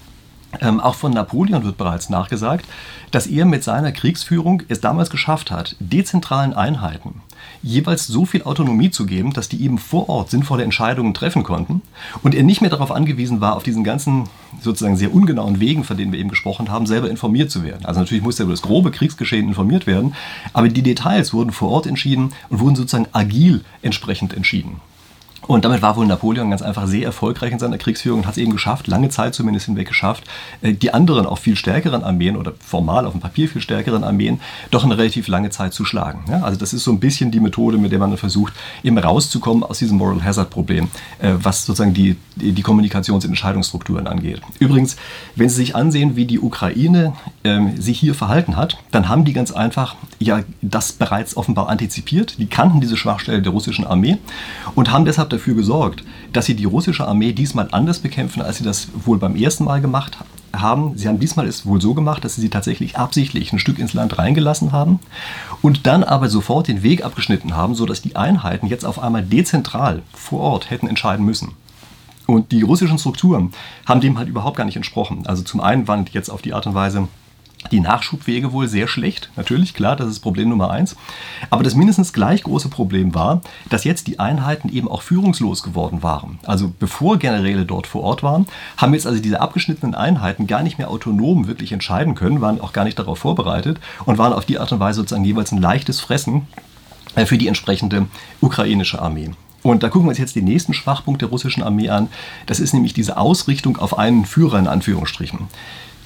ähm, 0.61 0.79
auch 0.79 0.95
von 0.95 1.11
Napoleon 1.11 1.63
wird 1.63 1.77
bereits 1.77 2.09
nachgesagt, 2.09 2.65
dass 3.11 3.27
er 3.27 3.45
mit 3.45 3.63
seiner 3.63 3.91
Kriegsführung 3.91 4.63
es 4.67 4.81
damals 4.81 5.09
geschafft 5.09 5.51
hat, 5.51 5.75
dezentralen 5.79 6.53
Einheiten 6.53 7.21
jeweils 7.61 8.07
so 8.07 8.25
viel 8.25 8.43
Autonomie 8.43 8.89
zu 8.89 9.05
geben, 9.05 9.33
dass 9.33 9.49
die 9.49 9.61
eben 9.63 9.77
vor 9.77 10.09
Ort 10.09 10.29
sinnvolle 10.29 10.63
Entscheidungen 10.63 11.13
treffen 11.13 11.43
konnten 11.43 11.81
und 12.23 12.35
er 12.35 12.43
nicht 12.43 12.61
mehr 12.61 12.69
darauf 12.69 12.91
angewiesen 12.91 13.41
war, 13.41 13.55
auf 13.55 13.63
diesen 13.63 13.83
ganzen 13.83 14.25
sozusagen 14.61 14.97
sehr 14.97 15.13
ungenauen 15.13 15.59
Wegen, 15.59 15.83
von 15.83 15.97
denen 15.97 16.11
wir 16.11 16.19
eben 16.19 16.29
gesprochen 16.29 16.69
haben, 16.69 16.85
selber 16.85 17.09
informiert 17.09 17.51
zu 17.51 17.63
werden. 17.63 17.85
Also 17.85 17.99
natürlich 17.99 18.23
musste 18.23 18.43
er 18.43 18.45
über 18.45 18.53
das 18.53 18.61
grobe 18.61 18.91
Kriegsgeschehen 18.91 19.47
informiert 19.47 19.87
werden, 19.87 20.15
aber 20.53 20.69
die 20.69 20.81
Details 20.81 21.33
wurden 21.33 21.51
vor 21.51 21.69
Ort 21.69 21.87
entschieden 21.87 22.33
und 22.49 22.59
wurden 22.59 22.75
sozusagen 22.75 23.07
agil 23.11 23.63
entsprechend 23.81 24.33
entschieden. 24.33 24.81
Und 25.47 25.65
damit 25.65 25.81
war 25.81 25.95
wohl 25.95 26.05
Napoleon 26.05 26.49
ganz 26.49 26.61
einfach 26.61 26.87
sehr 26.87 27.05
erfolgreich 27.05 27.51
in 27.51 27.59
seiner 27.59 27.77
Kriegsführung 27.77 28.19
und 28.19 28.25
hat 28.25 28.33
es 28.33 28.37
eben 28.37 28.51
geschafft, 28.51 28.87
lange 28.87 29.09
Zeit 29.09 29.33
zumindest 29.33 29.65
hinweg 29.65 29.87
geschafft, 29.87 30.23
äh, 30.61 30.73
die 30.73 30.93
anderen 30.93 31.25
auch 31.25 31.37
viel 31.37 31.55
stärkeren 31.55 32.03
Armeen 32.03 32.37
oder 32.37 32.53
formal 32.59 33.05
auf 33.05 33.13
dem 33.13 33.21
Papier 33.21 33.49
viel 33.49 33.61
stärkeren 33.61 34.03
Armeen 34.03 34.39
doch 34.71 34.83
eine 34.83 34.97
relativ 34.97 35.27
lange 35.27 35.49
Zeit 35.49 35.73
zu 35.73 35.85
schlagen. 35.85 36.31
also 36.43 36.59
das 36.59 36.73
ist 36.73 36.83
so 36.83 36.91
ein 36.91 36.99
bisschen 36.99 37.31
die 37.31 37.39
Methode, 37.39 37.77
mit 37.77 37.91
der 37.91 37.99
man 37.99 38.15
versucht, 38.17 38.53
eben 38.83 38.97
rauszukommen 38.97 39.63
aus 39.63 39.79
diesem 39.79 39.97
Moral 39.97 40.23
Hazard 40.23 40.49
Problem, 40.49 40.89
äh, 41.19 41.33
was 41.41 41.65
sozusagen 41.65 41.93
die, 41.93 42.15
die 42.35 42.63
Kommunikations- 42.63 43.23
und 43.23 43.25
Entscheidungsstrukturen 43.25 44.07
angeht. 44.07 44.41
Übrigens, 44.59 44.97
wenn 45.35 45.49
Sie 45.49 45.55
sich 45.55 45.75
ansehen, 45.75 46.15
wie 46.15 46.25
die 46.25 46.39
Ukraine 46.39 47.13
ähm, 47.43 47.79
sich 47.79 47.99
hier 47.99 48.13
verhalten 48.13 48.55
hat, 48.55 48.77
dann 48.91 49.07
haben 49.09 49.25
die 49.25 49.33
ganz 49.33 49.51
einfach 49.51 49.95
ja 50.19 50.41
das 50.61 50.91
bereits 50.91 51.37
offenbar 51.37 51.69
antizipiert. 51.69 52.37
Die 52.37 52.47
kannten 52.47 52.81
diese 52.81 52.97
Schwachstelle 52.97 53.41
der 53.41 53.51
russischen 53.51 53.85
Armee 53.85 54.17
und 54.75 54.91
haben 54.91 55.05
deshalb 55.05 55.28
dafür 55.33 55.55
gesorgt, 55.55 56.03
dass 56.33 56.45
sie 56.45 56.55
die 56.55 56.65
russische 56.65 57.07
Armee 57.07 57.33
diesmal 57.33 57.69
anders 57.71 57.99
bekämpfen, 57.99 58.41
als 58.41 58.57
sie 58.57 58.63
das 58.63 58.89
wohl 59.05 59.17
beim 59.17 59.35
ersten 59.35 59.63
Mal 59.63 59.81
gemacht 59.81 60.17
haben. 60.53 60.97
Sie 60.97 61.07
haben 61.07 61.19
diesmal 61.19 61.47
es 61.47 61.65
wohl 61.65 61.81
so 61.81 61.93
gemacht, 61.93 62.23
dass 62.23 62.35
sie 62.35 62.41
sie 62.41 62.49
tatsächlich 62.49 62.97
absichtlich 62.97 63.53
ein 63.53 63.59
Stück 63.59 63.79
ins 63.79 63.93
Land 63.93 64.17
reingelassen 64.17 64.71
haben 64.71 64.99
und 65.61 65.85
dann 65.87 66.03
aber 66.03 66.29
sofort 66.29 66.67
den 66.67 66.83
Weg 66.83 67.03
abgeschnitten 67.03 67.55
haben, 67.55 67.75
sodass 67.75 68.01
die 68.01 68.15
Einheiten 68.15 68.67
jetzt 68.67 68.85
auf 68.85 68.99
einmal 68.99 69.23
dezentral 69.23 70.01
vor 70.13 70.39
Ort 70.41 70.69
hätten 70.69 70.87
entscheiden 70.87 71.25
müssen. 71.25 71.53
Und 72.25 72.51
die 72.51 72.61
russischen 72.61 72.99
Strukturen 72.99 73.51
haben 73.87 74.01
dem 74.01 74.19
halt 74.19 74.29
überhaupt 74.29 74.57
gar 74.57 74.65
nicht 74.65 74.75
entsprochen. 74.75 75.25
Also 75.25 75.41
zum 75.43 75.61
einen 75.61 75.87
waren 75.87 76.05
jetzt 76.11 76.29
auf 76.29 76.43
die 76.43 76.53
Art 76.53 76.67
und 76.67 76.75
Weise 76.75 77.07
die 77.71 77.81
Nachschubwege 77.81 78.51
wohl 78.53 78.67
sehr 78.67 78.87
schlecht. 78.87 79.29
Natürlich, 79.35 79.73
klar, 79.73 79.95
das 79.95 80.07
ist 80.07 80.19
Problem 80.19 80.49
Nummer 80.49 80.71
eins. 80.71 80.95
Aber 81.49 81.61
das 81.61 81.75
mindestens 81.75 82.13
gleich 82.13 82.43
große 82.43 82.69
Problem 82.69 83.13
war, 83.13 83.41
dass 83.69 83.83
jetzt 83.83 84.07
die 84.07 84.17
Einheiten 84.17 84.69
eben 84.69 84.87
auch 84.87 85.01
führungslos 85.01 85.61
geworden 85.61 86.01
waren. 86.01 86.39
Also 86.45 86.71
bevor 86.79 87.17
Generäle 87.17 87.65
dort 87.65 87.85
vor 87.85 88.03
Ort 88.03 88.23
waren, 88.23 88.47
haben 88.77 88.93
jetzt 88.93 89.05
also 89.05 89.21
diese 89.21 89.41
abgeschnittenen 89.41 89.93
Einheiten 89.93 90.47
gar 90.47 90.63
nicht 90.63 90.77
mehr 90.77 90.89
autonom 90.89 91.47
wirklich 91.47 91.71
entscheiden 91.71 92.15
können, 92.15 92.41
waren 92.41 92.61
auch 92.61 92.73
gar 92.73 92.85
nicht 92.85 92.97
darauf 92.97 93.19
vorbereitet 93.19 93.79
und 94.05 94.17
waren 94.17 94.33
auf 94.33 94.45
die 94.45 94.57
Art 94.57 94.71
und 94.71 94.79
Weise 94.79 95.01
sozusagen 95.01 95.25
jeweils 95.25 95.51
ein 95.51 95.61
leichtes 95.61 95.99
Fressen 95.99 96.47
äh, 97.15 97.25
für 97.25 97.37
die 97.37 97.47
entsprechende 97.47 98.07
ukrainische 98.41 99.01
Armee. 99.01 99.31
Und 99.61 99.83
da 99.83 99.89
gucken 99.89 100.07
wir 100.07 100.11
uns 100.11 100.17
jetzt 100.17 100.37
den 100.37 100.45
nächsten 100.45 100.73
Schwachpunkt 100.73 101.21
der 101.21 101.29
russischen 101.29 101.63
Armee 101.63 101.89
an. 101.89 102.07
Das 102.45 102.61
ist 102.61 102.73
nämlich 102.73 102.93
diese 102.93 103.17
Ausrichtung 103.17 103.77
auf 103.77 103.97
einen 103.97 104.25
Führer 104.25 104.57
in 104.57 104.67
Anführungsstrichen. 104.67 105.47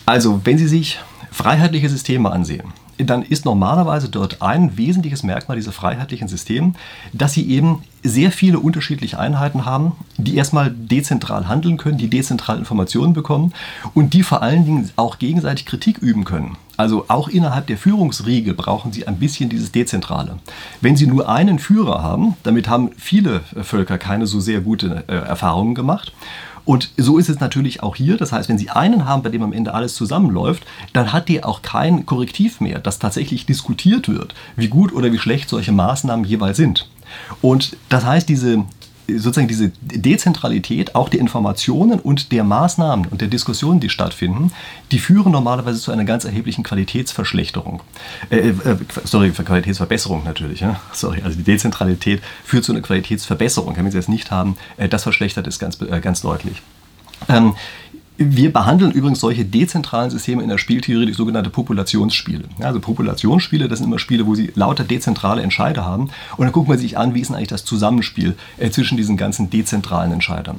Also, 0.05 0.41
wenn 0.43 0.57
Sie 0.57 0.67
sich 0.67 1.00
freiheitliche 1.34 1.90
Systeme 1.90 2.32
ansehen, 2.32 2.74
dann 2.98 3.24
ist 3.24 3.46
normalerweise 3.46 4.10
dort 4.10 4.42
ein 4.42 4.78
wesentliches 4.78 5.24
Merkmal 5.24 5.58
dieser 5.58 5.72
freiheitlichen 5.72 6.28
Systeme, 6.28 6.74
dass 7.12 7.34
sie 7.34 7.50
eben 7.50 7.84
sehr 8.03 8.31
viele 8.31 8.60
unterschiedliche 8.60 9.18
Einheiten 9.18 9.66
haben, 9.66 9.94
die 10.18 10.36
erstmal 10.36 10.70
dezentral 10.72 11.48
handeln 11.48 11.77
können, 11.77 11.98
die 11.98 12.10
dezentral 12.10 12.60
Informationen 12.60 13.14
bekommen 13.14 13.53
und 13.94 14.14
die 14.14 14.24
vor 14.24 14.42
allen 14.42 14.66
Dingen 14.66 14.92
auch 14.96 15.20
gegenseitig 15.20 15.66
Kritik 15.66 15.98
üben 16.00 16.24
können. 16.24 16.57
Also 16.75 17.05
auch 17.07 17.27
innerhalb 17.27 17.68
der 17.68 17.77
Führungsriege 17.77 18.53
brauchen 18.53 18.92
sie 18.92 19.07
ein 19.07 19.18
bisschen 19.18 19.50
dieses 19.50 19.72
Dezentrale. 19.72 20.38
Wenn 20.81 20.96
sie 20.96 21.07
nur 21.07 21.29
einen 21.29 21.60
Führer 21.60 22.03
haben, 22.03 22.36
damit 22.44 22.68
haben 22.68 22.92
viele 22.98 23.42
Völker 23.62 23.98
keine 23.98 24.27
so 24.27 24.40
sehr 24.40 24.60
gute 24.60 25.03
äh, 25.07 25.14
Erfahrungen 25.14 25.75
gemacht. 25.75 26.14
Und 26.66 26.92
so 26.98 27.18
ist 27.18 27.30
es 27.30 27.40
natürlich 27.40 27.84
auch 27.84 27.96
hier. 27.96 28.18
Das 28.18 28.32
heißt, 28.32 28.48
wenn 28.50 28.58
Sie 28.58 28.70
einen 28.70 29.06
haben, 29.06 29.24
bei 29.24 29.30
dem 29.30 29.44
am 29.44 29.54
Ende 29.54 29.74
alles 29.74 29.96
zusammenläuft, 29.96 30.64
dann 30.94 31.12
hat 31.12 31.30
der 31.30 31.48
auch 31.48 31.62
kein 31.62 32.06
Korrektiv 32.06 32.62
mehr, 32.62 32.80
das 32.80 33.00
tatsächlich 33.00 33.46
diskutiert 33.46 34.08
wird, 34.08 34.34
wie 34.56 34.70
gut 34.70 34.94
oder 34.94 35.12
wie 35.12 35.20
schlecht 35.20 35.50
solche 35.50 35.72
Maßnahmen 35.72 36.26
jeweils 36.26 36.58
sind. 36.58 36.90
Und 37.42 37.76
das 37.90 38.06
heißt, 38.06 38.30
diese 38.30 38.66
sozusagen 39.07 39.48
diese 39.48 39.72
Dezentralität 39.81 40.96
auch 40.96 41.09
der 41.09 41.20
Informationen 41.20 42.00
und 42.00 42.31
der 42.31 42.44
Maßnahmen 42.44 43.07
und 43.07 43.22
der 43.22 43.27
Diskussionen, 43.27 43.79
die 43.79 43.89
stattfinden, 43.89 44.51
die 44.92 45.00
führen 45.00 45.31
normalerweise 45.31 45.79
zu 45.79 45.92
einer 45.92 46.05
ganz 46.05 46.25
erheblichen 46.25 46.63
Qualitätsverschlechterung. 46.63 47.81
Äh, 48.29 48.50
äh, 48.50 48.55
sorry, 49.03 49.31
Qualitätsverbesserung 49.31 50.24
natürlich. 50.24 50.61
Ja? 50.61 50.79
Sorry, 50.94 51.22
also 51.24 51.37
die 51.37 51.44
Dezentralität 51.44 52.22
führt 52.44 52.63
zu 52.63 52.72
einer 52.72 52.81
Qualitätsverbesserung. 52.81 53.75
Wenn 53.75 53.85
wir 53.85 53.92
sie 53.92 53.98
jetzt 53.98 54.09
nicht 54.09 54.31
haben, 54.31 54.57
äh, 54.77 54.87
das 54.87 55.03
verschlechtert 55.03 55.48
es 55.48 55.59
ganz, 55.59 55.81
äh, 55.81 56.00
ganz 56.00 56.22
deutlich. 56.22 56.61
Ähm, 57.29 57.55
wir 58.18 58.54
behandeln 58.54 58.92
übrigens 58.92 59.20
solche 59.20 59.44
dezentralen 59.44 60.12
Systeme 60.12 60.44
in 60.44 60.50
der 60.50 60.58
Spieltheorie 60.58 61.06
durch 61.06 61.18
sogenannte 61.18 61.50
Populationsspiele. 61.50 62.44
Also 62.60 62.80
Populationsspiele, 62.80 63.68
das 63.68 63.80
sind 63.80 63.88
immer 63.88 64.00
Spiele, 64.00 64.28
wo 64.28 64.36
sie 64.36 64.52
lauter 64.56 64.84
dezentrale 64.84 65.42
Entscheider 65.42 65.86
haben. 65.86 66.10
Und 66.38 66.46
dann 66.46 66.52
gucken 66.52 66.72
wir 66.72 66.78
sich 66.78 66.98
an, 66.98 67.16
wie 67.16 67.22
ist 67.22 67.32
eigentlich 67.32 67.48
das 67.48 67.66
Zusammenspiel 67.66 68.36
äh, 68.58 68.70
zwischen 68.70 68.98
diesen 68.98 69.18
ganzen 69.18 69.50
dezentralen 69.50 70.12
Entscheidern. 70.12 70.58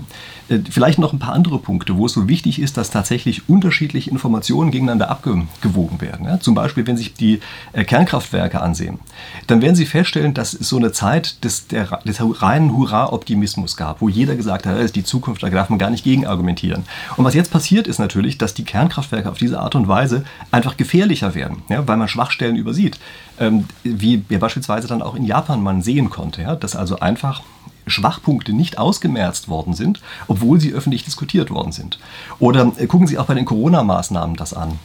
Äh, 0.49 0.59
vielleicht 0.69 0.99
noch 0.99 1.13
ein 1.13 1.19
paar 1.19 1.33
andere 1.33 1.59
Punkte, 1.59 1.97
wo 1.97 2.07
es 2.07 2.13
so 2.13 2.29
wichtig 2.29 2.61
ist, 2.61 2.77
dass 2.77 2.91
tatsächlich 2.91 3.49
unterschiedliche 3.49 4.11
Informationen 4.11 4.71
gegeneinander 4.71 5.11
abgewogen 5.11 6.01
werden. 6.01 6.41
Zum 6.41 6.55
Beispiel, 6.55 6.87
wenn 6.87 6.97
Sie 6.97 7.05
sich 7.05 7.15
die 7.15 7.41
äh, 7.73 7.85
Kernkraftwerke 7.85 8.61
ansehen, 8.61 8.99
dann 9.47 9.63
werden 9.63 9.77
Sie 9.77 9.87
feststellen, 9.87 10.35
dass 10.35 10.55
es 10.55 10.69
so 10.69 10.77
eine 10.77 10.93
Zeit 10.93 11.45
des, 11.45 11.69
der, 11.69 12.01
des 12.05 12.19
reinen 12.21 12.77
Hurra-Optimismus 12.77 13.77
gab, 13.77 14.01
wo 14.01 14.09
jeder 14.09 14.35
gesagt 14.35 14.67
hat, 14.67 14.77
das 14.77 14.87
ist 14.87 14.97
die 14.97 15.05
Zukunft, 15.05 15.43
da 15.43 15.51
darf 15.51 15.71
man 15.71 15.79
gar 15.79 15.91
nicht 15.91 16.05
gegen 16.05 16.27
argumentieren. 16.27 16.85
Und 17.17 17.25
was 17.25 17.35
jetzt 17.35 17.44
passiert, 17.51 17.87
ist 17.87 17.99
natürlich, 17.99 18.39
dass 18.39 18.55
die 18.55 18.65
Kernkraftwerke 18.65 19.31
auf 19.31 19.39
diese 19.39 19.61
Art 19.61 19.75
und 19.75 19.89
Weise 19.89 20.25
einfach 20.51 20.77
gefährlicher 20.77 21.35
werden, 21.35 21.63
ja, 21.69 21.87
weil 21.87 21.97
man 21.97 22.09
Schwachstellen 22.09 22.57
übersieht. 22.57 22.99
Ähm, 23.39 23.67
wie 23.83 24.25
ja, 24.29 24.39
beispielsweise 24.39 24.89
dann 24.89 25.03
auch 25.03 25.15
in 25.15 25.25
Japan 25.25 25.63
man 25.63 25.83
sehen 25.83 26.11
konnte, 26.11 26.43
ja, 26.43 26.57
dass 26.57 26.77
also 26.77 27.01
einfach 27.01 27.43
Schwachpunkte 27.87 28.53
nicht 28.53 28.79
ausgemerzt 28.79 29.49
worden 29.49 29.75
sind, 29.75 30.01
obwohl 30.29 30.61
sie 30.61 30.73
öffentlich 30.73 31.05
diskutiert 31.05 31.51
worden 31.51 31.73
sind. 31.73 31.99
Oder 32.39 32.73
äh, 32.77 32.87
gucken 32.87 33.07
Sie 33.07 33.19
auch 33.19 33.27
bei 33.27 33.35
den 33.35 33.45
Corona-Maßnahmen 33.45 34.37
das 34.37 34.55
an. 34.55 34.79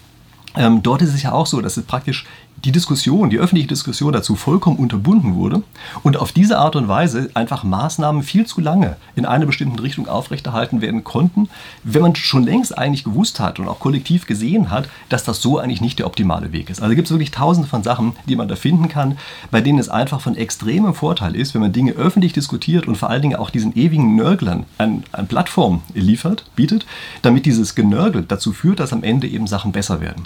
Ähm, 0.55 0.81
dort 0.83 1.01
ist 1.01 1.13
es 1.13 1.23
ja 1.23 1.31
auch 1.31 1.45
so, 1.45 1.61
dass 1.61 1.77
es 1.77 1.83
praktisch 1.85 2.25
die 2.63 2.71
Diskussion, 2.71 3.29
die 3.29 3.39
öffentliche 3.39 3.67
Diskussion 3.67 4.13
dazu 4.13 4.35
vollkommen 4.35 4.77
unterbunden 4.77 5.35
wurde 5.35 5.63
und 6.03 6.17
auf 6.17 6.31
diese 6.31 6.57
Art 6.57 6.75
und 6.75 6.87
Weise 6.87 7.29
einfach 7.33 7.63
Maßnahmen 7.63 8.23
viel 8.23 8.45
zu 8.45 8.61
lange 8.61 8.97
in 9.15 9.25
einer 9.25 9.45
bestimmten 9.45 9.79
Richtung 9.79 10.07
aufrechterhalten 10.07 10.81
werden 10.81 11.03
konnten, 11.03 11.49
wenn 11.83 12.01
man 12.01 12.15
schon 12.15 12.43
längst 12.43 12.77
eigentlich 12.77 13.03
gewusst 13.03 13.39
hat 13.39 13.59
und 13.59 13.67
auch 13.67 13.79
kollektiv 13.79 14.25
gesehen 14.25 14.69
hat, 14.69 14.89
dass 15.09 15.23
das 15.23 15.41
so 15.41 15.57
eigentlich 15.57 15.81
nicht 15.81 15.99
der 15.99 16.07
optimale 16.07 16.51
Weg 16.51 16.69
ist. 16.69 16.81
Also 16.81 16.95
gibt 16.95 17.07
es 17.07 17.11
wirklich 17.11 17.31
tausende 17.31 17.67
von 17.67 17.83
Sachen, 17.83 18.13
die 18.27 18.35
man 18.35 18.47
da 18.47 18.55
finden 18.55 18.89
kann, 18.89 19.17
bei 19.51 19.61
denen 19.61 19.79
es 19.79 19.89
einfach 19.89 20.21
von 20.21 20.35
extremem 20.35 20.93
Vorteil 20.93 21.35
ist, 21.35 21.53
wenn 21.53 21.61
man 21.61 21.73
Dinge 21.73 21.93
öffentlich 21.93 22.33
diskutiert 22.33 22.87
und 22.87 22.95
vor 22.95 23.09
allen 23.09 23.21
Dingen 23.21 23.35
auch 23.35 23.49
diesen 23.49 23.75
ewigen 23.77 24.15
Nörglern 24.15 24.65
eine 24.77 24.99
ein 25.11 25.27
Plattform 25.27 25.81
liefert, 25.93 26.45
bietet, 26.55 26.85
damit 27.21 27.45
dieses 27.45 27.75
Genörgel 27.75 28.23
dazu 28.27 28.53
führt, 28.53 28.79
dass 28.79 28.93
am 28.93 29.03
Ende 29.03 29.27
eben 29.27 29.47
Sachen 29.47 29.71
besser 29.71 30.01
werden. 30.01 30.23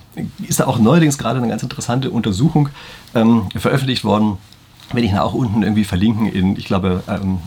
Ist 0.47 0.59
da 0.59 0.67
auch 0.67 0.79
neuerdings 0.79 1.17
gerade 1.17 1.39
eine 1.39 1.47
ganz 1.47 1.63
interessante 1.63 2.11
Untersuchung 2.23 2.69
ähm, 3.13 3.49
veröffentlicht 3.55 4.03
worden 4.03 4.37
werde 4.91 5.07
ich 5.07 5.17
auch 5.17 5.33
unten 5.33 5.63
irgendwie 5.63 5.83
verlinken 5.83 6.27
in, 6.27 6.55
ich 6.55 6.65
glaube, 6.65 7.03
ähm, 7.07 7.39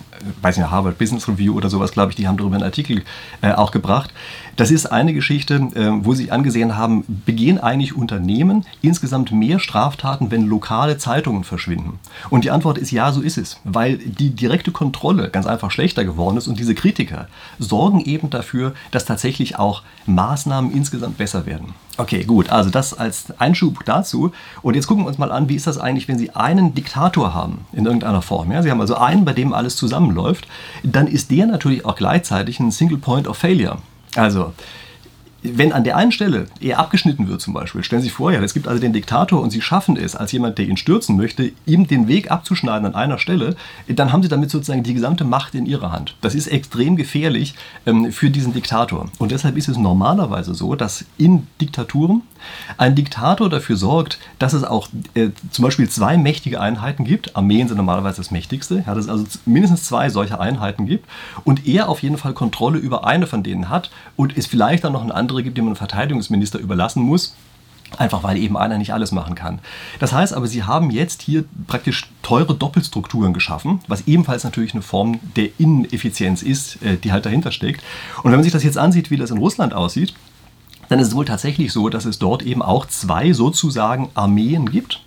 weiß 0.43 0.57
nicht, 0.57 0.71
Harvard 0.71 0.99
Business 0.99 1.29
Review 1.29 1.55
oder 1.55 1.71
sowas, 1.71 1.93
glaube 1.93 2.11
ich, 2.11 2.17
die 2.17 2.27
haben 2.27 2.37
darüber 2.37 2.57
einen 2.57 2.65
Artikel 2.65 3.03
äh, 3.43 3.53
auch 3.53 3.71
gebracht. 3.71 4.13
Das 4.57 4.71
ist 4.71 4.87
eine 4.87 5.13
Geschichte, 5.13 5.55
äh, 5.75 5.91
wo 6.05 6.15
sie 6.15 6.31
angesehen 6.31 6.79
haben, 6.79 7.05
begehen 7.27 7.59
eigentlich 7.59 7.95
Unternehmen 7.95 8.65
insgesamt 8.81 9.31
mehr 9.31 9.59
Straftaten, 9.59 10.31
wenn 10.31 10.47
lokale 10.47 10.97
Zeitungen 10.97 11.45
verschwinden? 11.45 11.99
Und 12.31 12.45
die 12.45 12.51
Antwort 12.51 12.79
ist 12.79 12.91
ja, 12.91 13.13
so 13.13 13.21
ist 13.21 13.37
es, 13.37 13.61
weil 13.65 13.99
die 13.99 14.31
direkte 14.31 14.73
Kontrolle 14.73 15.29
ganz 15.29 15.47
einfach 15.47 15.71
schlechter 15.71 16.05
geworden 16.07 16.39
ist 16.39 16.49
und 16.49 16.59
diese 16.59 16.75
Kritiker 16.75 17.29
sorgen 17.59 18.01
eben 18.01 18.31
dafür, 18.31 18.73
dass 18.93 19.05
tatsächlich 19.05 19.59
auch 19.59 19.83
Maßnahmen 20.07 20.73
insgesamt 20.73 21.19
besser 21.19 21.45
werden. 21.45 21.75
Okay, 21.99 22.25
gut, 22.25 22.49
also 22.49 22.71
das 22.71 22.95
als 22.95 23.39
Einschub 23.39 23.85
dazu. 23.85 24.33
Und 24.63 24.75
jetzt 24.75 24.87
gucken 24.87 25.05
wir 25.05 25.09
uns 25.09 25.19
mal 25.19 25.33
an, 25.33 25.51
wie 25.51 25.55
ist 25.55 25.67
das 25.67 25.79
eigentlich, 25.79 26.09
wenn 26.09 26.19
Sie 26.19 26.31
einen 26.31 26.75
Diktator 26.75 27.35
haben 27.35 27.67
in 27.73 27.85
irgendeiner 27.85 28.23
Form. 28.23 28.53
Ja? 28.53 28.63
Sie 28.63 28.71
haben 28.71 28.81
also 28.81 28.97
einen, 28.97 29.25
bei 29.27 29.33
dem 29.35 29.53
alles 29.53 29.77
zusammenläuft, 29.77 30.47
dann 30.83 31.07
ist 31.07 31.31
der 31.31 31.47
natürlich 31.47 31.85
auch 31.85 31.97
gleichzeitig 31.97 32.59
ein 32.61 32.71
Single 32.71 32.99
Point 32.99 33.29
of 33.29 33.37
Failure. 33.37 33.79
Also 34.17 34.53
wenn 35.43 35.73
an 35.73 35.85
der 35.85 35.97
einen 35.97 36.13
Stelle 36.13 36.47
er 36.61 36.79
abgeschnitten 36.79 37.29
wird 37.29 37.41
zum 37.41 37.55
Beispiel, 37.55 37.85
stellen 37.85 38.03
Sie 38.03 38.09
sich 38.09 38.17
vor, 38.17 38.33
ja, 38.33 38.41
es 38.43 38.55
gibt 38.55 38.69
also 38.69 38.81
den 38.81 38.93
Diktator 38.93 39.41
und 39.41 39.51
Sie 39.51 39.61
schaffen 39.61 39.97
es, 39.97 40.17
als 40.17 40.33
jemand, 40.33 40.59
der 40.59 40.67
ihn 40.67 40.77
stürzen 40.77 41.17
möchte, 41.17 41.53
ihm 41.67 41.87
den 41.87 42.09
Weg 42.09 42.31
abzuschneiden 42.31 42.87
an 42.87 42.95
einer 42.95 43.19
Stelle, 43.19 43.57
dann 43.89 44.13
haben 44.13 44.23
Sie 44.23 44.29
damit 44.29 44.51
sozusagen 44.51 44.83
die 44.83 44.95
gesamte 44.95 45.25
Macht 45.25 45.55
in 45.55 45.67
Ihrer 45.67 45.93
Hand. 45.93 46.17
Das 46.21 46.35
ist 46.35 46.47
extrem 46.49 46.97
gefährlich 46.97 47.55
ähm, 47.87 48.13
für 48.13 48.31
diesen 48.31 48.53
Diktator. 48.53 49.09
Und 49.19 49.31
deshalb 49.31 49.57
ist 49.57 49.69
es 49.69 49.77
normalerweise 49.77 50.55
so, 50.55 50.75
dass 50.75 51.05
in 51.19 51.47
Diktaturen 51.61 52.23
ein 52.77 52.95
Diktator 52.95 53.49
dafür 53.49 53.77
sorgt, 53.77 54.19
dass 54.39 54.53
es 54.53 54.65
auch 54.65 54.89
äh, 55.15 55.31
zum 55.51 55.65
Beispiel 55.65 55.89
zwei 55.89 56.17
mächtige 56.17 56.61
Einheiten 56.61 57.05
gibt. 57.05 57.37
Armeen 57.37 57.69
sind 57.69 57.77
normalerweise 57.77 58.19
das 58.19 58.31
mächtigste, 58.31 58.85
ja, 58.87 58.95
dass 58.95 59.05
es 59.05 59.11
also 59.11 59.25
mindestens 59.45 59.85
zwei 59.85 60.11
solcher 60.11 60.41
Einheiten 60.41 60.87
gibt 60.87 61.07
und 61.45 61.67
er 61.67 61.89
auf 61.89 62.03
jeden 62.03 62.19
Fall 62.19 62.33
Kontrolle 62.33 62.79
über 62.79 63.07
eine 63.07 63.27
von 63.27 63.43
denen 63.43 63.69
hat 63.69 63.91
und 64.17 64.37
es 64.37 64.47
vielleicht 64.47 64.85
dann 64.85 64.93
noch 64.93 65.03
eine 65.03 65.15
andere 65.37 65.43
gibt, 65.45 65.59
die 65.59 65.63
man 65.63 65.77
Verteidigungsminister 65.77 66.59
überlassen 66.59 67.03
muss. 67.03 67.35
Einfach 67.99 68.25
weil 68.25 68.37
eben 68.37 68.57
einer 68.57 68.79
nicht 68.79 68.93
alles 68.93 69.13
machen 69.13 69.37
kann. 69.37 69.61
Das 70.01 70.13
heißt 70.13 70.35
aber, 70.35 70.49
sie 70.49 70.65
haben 70.65 70.91
jetzt 70.91 71.23
hier 71.23 71.45
praktisch 71.69 72.11
teure 72.21 72.53
Doppelstrukturen 72.55 73.33
geschaffen, 73.33 73.81
was 73.87 74.09
ebenfalls 74.09 74.43
natürlich 74.43 74.73
eine 74.73 74.83
Form 74.83 75.21
der 75.37 75.51
Ineffizienz 75.59 76.43
ist, 76.43 76.83
äh, 76.83 76.97
die 76.97 77.13
halt 77.13 77.27
dahinter 77.27 77.53
steckt. 77.53 77.85
Und 78.19 78.33
wenn 78.33 78.39
man 78.39 78.43
sich 78.43 78.53
das 78.53 78.65
jetzt 78.65 78.77
ansieht, 78.77 79.13
wie 79.13 79.17
das 79.17 79.31
in 79.31 79.39
Russland 79.39 79.73
aussieht, 79.73 80.15
dann 80.89 80.99
ist 80.99 81.09
es 81.09 81.15
wohl 81.15 81.25
tatsächlich 81.25 81.73
so, 81.73 81.89
dass 81.89 82.07
es 82.07 82.19
dort 82.19 82.43
eben 82.43 82.61
auch 82.61 82.87
zwei 82.87 83.33
sozusagen 83.33 84.11
Armeen 84.15 84.69
gibt, 84.71 85.01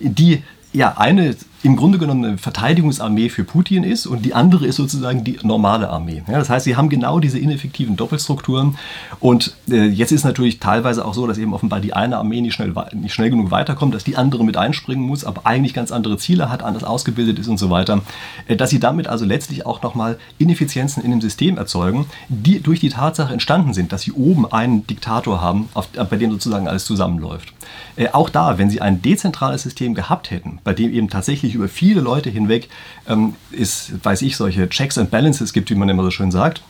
die 0.00 0.42
ja 0.72 0.98
eine 0.98 1.36
im 1.66 1.74
Grunde 1.74 1.98
genommen 1.98 2.24
eine 2.24 2.38
Verteidigungsarmee 2.38 3.28
für 3.28 3.42
Putin 3.42 3.82
ist 3.82 4.06
und 4.06 4.24
die 4.24 4.34
andere 4.34 4.66
ist 4.66 4.76
sozusagen 4.76 5.24
die 5.24 5.36
normale 5.42 5.90
Armee. 5.90 6.22
Ja, 6.28 6.38
das 6.38 6.48
heißt, 6.48 6.64
sie 6.64 6.76
haben 6.76 6.88
genau 6.88 7.18
diese 7.18 7.40
ineffektiven 7.40 7.96
Doppelstrukturen 7.96 8.78
und 9.18 9.56
äh, 9.68 9.86
jetzt 9.86 10.12
ist 10.12 10.22
natürlich 10.22 10.60
teilweise 10.60 11.04
auch 11.04 11.12
so, 11.12 11.26
dass 11.26 11.38
eben 11.38 11.52
offenbar 11.52 11.80
die 11.80 11.92
eine 11.92 12.18
Armee 12.18 12.40
nicht 12.40 12.54
schnell, 12.54 12.72
nicht 12.92 13.14
schnell 13.14 13.30
genug 13.30 13.50
weiterkommt, 13.50 13.96
dass 13.96 14.04
die 14.04 14.16
andere 14.16 14.44
mit 14.44 14.56
einspringen 14.56 15.04
muss, 15.04 15.24
aber 15.24 15.40
eigentlich 15.44 15.74
ganz 15.74 15.90
andere 15.90 16.18
Ziele 16.18 16.50
hat, 16.50 16.62
anders 16.62 16.84
ausgebildet 16.84 17.40
ist 17.40 17.48
und 17.48 17.58
so 17.58 17.68
weiter, 17.68 18.00
äh, 18.46 18.54
dass 18.54 18.70
sie 18.70 18.78
damit 18.78 19.08
also 19.08 19.24
letztlich 19.24 19.66
auch 19.66 19.82
nochmal 19.82 20.18
Ineffizienzen 20.38 21.02
in 21.02 21.10
dem 21.10 21.20
System 21.20 21.58
erzeugen, 21.58 22.06
die 22.28 22.60
durch 22.60 22.78
die 22.78 22.90
Tatsache 22.90 23.32
entstanden 23.32 23.74
sind, 23.74 23.90
dass 23.90 24.02
sie 24.02 24.12
oben 24.12 24.46
einen 24.46 24.86
Diktator 24.86 25.40
haben, 25.40 25.68
auf, 25.74 25.88
bei 25.88 26.16
dem 26.16 26.30
sozusagen 26.30 26.68
alles 26.68 26.84
zusammenläuft. 26.84 27.55
Äh, 27.96 28.08
auch 28.08 28.30
da, 28.30 28.58
wenn 28.58 28.70
sie 28.70 28.80
ein 28.80 29.02
dezentrales 29.02 29.62
System 29.62 29.94
gehabt 29.94 30.30
hätten, 30.30 30.58
bei 30.64 30.72
dem 30.72 30.92
eben 30.92 31.08
tatsächlich 31.08 31.54
über 31.54 31.68
viele 31.68 32.00
Leute 32.00 32.30
hinweg 32.30 32.68
ähm, 33.08 33.34
es, 33.56 33.92
weiß 34.02 34.22
ich, 34.22 34.36
solche 34.36 34.68
Checks 34.68 34.98
and 34.98 35.10
Balances 35.10 35.52
gibt, 35.52 35.70
wie 35.70 35.74
man 35.74 35.88
immer 35.88 36.02
so 36.02 36.10
schön 36.10 36.30
sagt 36.30 36.62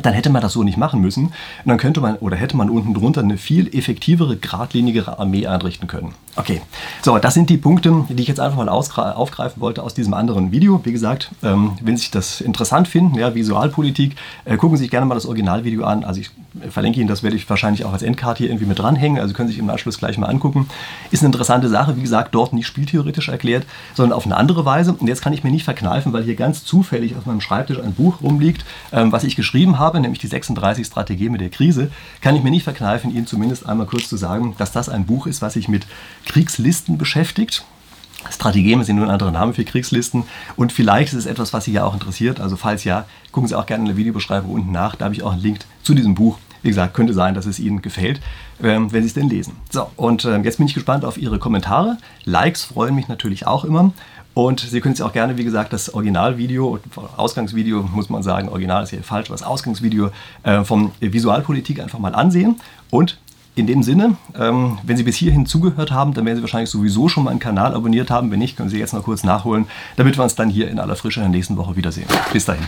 dann 0.00 0.14
hätte 0.14 0.30
man 0.30 0.40
das 0.40 0.54
so 0.54 0.62
nicht 0.62 0.78
machen 0.78 1.00
müssen. 1.00 1.26
Und 1.26 1.32
dann 1.66 1.76
könnte 1.76 2.00
man 2.00 2.16
oder 2.16 2.36
hätte 2.36 2.56
man 2.56 2.70
unten 2.70 2.94
drunter 2.94 3.20
eine 3.20 3.36
viel 3.36 3.68
effektivere, 3.76 4.36
geradlinigere 4.36 5.18
Armee 5.18 5.46
einrichten 5.46 5.86
können. 5.86 6.14
Okay, 6.36 6.62
so, 7.02 7.18
das 7.18 7.34
sind 7.34 7.50
die 7.50 7.58
Punkte, 7.58 8.06
die 8.08 8.22
ich 8.22 8.28
jetzt 8.28 8.40
einfach 8.40 8.56
mal 8.56 8.68
aufgreifen 8.70 9.60
wollte 9.60 9.82
aus 9.82 9.92
diesem 9.92 10.14
anderen 10.14 10.50
Video. 10.50 10.80
Wie 10.84 10.92
gesagt, 10.92 11.30
ähm, 11.42 11.72
wenn 11.82 11.96
Sie 11.98 12.10
das 12.10 12.40
interessant 12.40 12.88
finden, 12.88 13.18
ja, 13.18 13.34
Visualpolitik, 13.34 14.16
äh, 14.46 14.56
gucken 14.56 14.78
Sie 14.78 14.84
sich 14.84 14.90
gerne 14.90 15.04
mal 15.04 15.14
das 15.14 15.26
Originalvideo 15.26 15.84
an. 15.84 16.04
Also 16.04 16.20
ich 16.20 16.30
verlinke 16.70 17.00
Ihnen, 17.00 17.08
das 17.08 17.22
werde 17.22 17.36
ich 17.36 17.48
wahrscheinlich 17.48 17.84
auch 17.84 17.92
als 17.92 18.02
Endcard 18.02 18.38
hier 18.38 18.48
irgendwie 18.48 18.66
mit 18.66 18.78
dranhängen. 18.78 19.20
Also 19.20 19.34
können 19.34 19.48
Sie 19.48 19.54
sich 19.54 19.62
im 19.62 19.70
Anschluss 19.70 19.98
gleich 19.98 20.18
mal 20.18 20.26
angucken. 20.26 20.68
Ist 21.10 21.22
eine 21.22 21.28
interessante 21.28 21.68
Sache, 21.68 21.96
wie 21.96 22.02
gesagt, 22.02 22.34
dort 22.34 22.52
nicht 22.52 22.66
spieltheoretisch 22.66 23.28
erklärt, 23.28 23.64
sondern 23.94 24.16
auf 24.16 24.26
eine 24.26 24.36
andere 24.36 24.64
Weise. 24.64 24.92
Und 24.92 25.06
jetzt 25.06 25.22
kann 25.22 25.32
ich 25.32 25.44
mir 25.44 25.50
nicht 25.50 25.64
verkneifen, 25.64 26.12
weil 26.12 26.24
hier 26.24 26.36
ganz 26.36 26.64
zufällig 26.64 27.16
auf 27.16 27.26
meinem 27.26 27.40
Schreibtisch 27.40 27.78
ein 27.78 27.94
Buch 27.94 28.20
rumliegt, 28.20 28.64
ähm, 28.92 29.12
was 29.12 29.24
ich 29.24 29.36
geschrieben 29.36 29.78
habe, 29.78 30.00
nämlich 30.00 30.20
die 30.20 30.26
36 30.26 30.86
Strategie 30.86 31.28
mit 31.28 31.40
der 31.40 31.50
Krise, 31.50 31.90
kann 32.20 32.36
ich 32.36 32.42
mir 32.42 32.50
nicht 32.50 32.64
verkneifen, 32.64 33.14
Ihnen 33.14 33.26
zumindest 33.26 33.66
einmal 33.66 33.86
kurz 33.86 34.08
zu 34.08 34.16
sagen, 34.16 34.54
dass 34.58 34.72
das 34.72 34.88
ein 34.88 35.06
Buch 35.06 35.26
ist, 35.26 35.42
was 35.42 35.54
sich 35.54 35.68
mit 35.68 35.86
Kriegslisten 36.26 36.98
beschäftigt. 36.98 37.64
Strategeme 38.30 38.84
sind 38.84 38.96
nur 38.96 39.06
ein 39.06 39.10
anderer 39.10 39.30
Name 39.30 39.54
für 39.54 39.64
Kriegslisten. 39.64 40.24
Und 40.56 40.72
vielleicht 40.72 41.12
ist 41.12 41.18
es 41.18 41.26
etwas, 41.26 41.52
was 41.52 41.64
Sie 41.64 41.72
ja 41.72 41.84
auch 41.84 41.94
interessiert. 41.94 42.40
Also 42.40 42.56
falls 42.56 42.84
ja, 42.84 43.04
gucken 43.30 43.48
Sie 43.48 43.58
auch 43.58 43.66
gerne 43.66 43.82
in 43.82 43.88
der 43.88 43.96
Videobeschreibung 43.96 44.50
unten 44.50 44.72
nach. 44.72 44.96
Da 44.96 45.06
habe 45.06 45.14
ich 45.14 45.22
auch 45.22 45.32
einen 45.32 45.42
Link 45.42 45.60
zu 45.82 45.94
diesem 45.94 46.14
Buch. 46.14 46.38
Wie 46.62 46.68
gesagt, 46.68 46.94
könnte 46.94 47.12
sein, 47.12 47.34
dass 47.34 47.46
es 47.46 47.58
Ihnen 47.58 47.82
gefällt, 47.82 48.20
ähm, 48.62 48.92
wenn 48.92 49.02
Sie 49.02 49.08
es 49.08 49.14
denn 49.14 49.28
lesen. 49.28 49.56
So, 49.70 49.90
und 49.96 50.24
ähm, 50.24 50.44
jetzt 50.44 50.58
bin 50.58 50.66
ich 50.66 50.74
gespannt 50.74 51.04
auf 51.04 51.18
Ihre 51.18 51.40
Kommentare. 51.40 51.98
Likes 52.24 52.64
freuen 52.64 52.94
mich 52.94 53.08
natürlich 53.08 53.46
auch 53.46 53.64
immer. 53.64 53.92
Und 54.34 54.60
Sie 54.60 54.80
können 54.80 54.94
sich 54.94 55.04
auch 55.04 55.12
gerne, 55.12 55.36
wie 55.36 55.44
gesagt, 55.44 55.72
das 55.72 55.92
Originalvideo, 55.92 56.78
Ausgangsvideo, 57.16 57.82
muss 57.92 58.08
man 58.08 58.22
sagen, 58.22 58.48
Original 58.48 58.84
ist 58.84 58.90
hier 58.90 59.02
falsch, 59.02 59.28
das 59.28 59.42
Ausgangsvideo 59.42 60.10
äh, 60.42 60.64
vom 60.64 60.92
Visualpolitik 61.00 61.80
einfach 61.80 61.98
mal 61.98 62.14
ansehen. 62.14 62.60
Und 62.90 63.18
in 63.54 63.66
dem 63.66 63.82
Sinne, 63.82 64.16
ähm, 64.38 64.78
wenn 64.82 64.96
Sie 64.96 65.02
bis 65.02 65.16
hierhin 65.16 65.46
zugehört 65.46 65.90
haben, 65.90 66.14
dann 66.14 66.24
werden 66.24 66.36
Sie 66.36 66.42
wahrscheinlich 66.42 66.70
sowieso 66.70 67.08
schon 67.08 67.24
meinen 67.24 67.38
Kanal 67.38 67.74
abonniert 67.74 68.10
haben. 68.10 68.30
Wenn 68.30 68.38
nicht, 68.38 68.56
können 68.56 68.70
Sie 68.70 68.78
jetzt 68.78 68.94
noch 68.94 69.02
kurz 69.02 69.24
nachholen, 69.24 69.66
damit 69.96 70.16
wir 70.16 70.24
uns 70.24 70.34
dann 70.34 70.48
hier 70.48 70.70
in 70.70 70.78
aller 70.78 70.96
Frische 70.96 71.20
in 71.20 71.24
der 71.24 71.30
nächsten 71.30 71.56
Woche 71.56 71.76
wiedersehen. 71.76 72.06
Bis 72.32 72.46
dahin. 72.46 72.64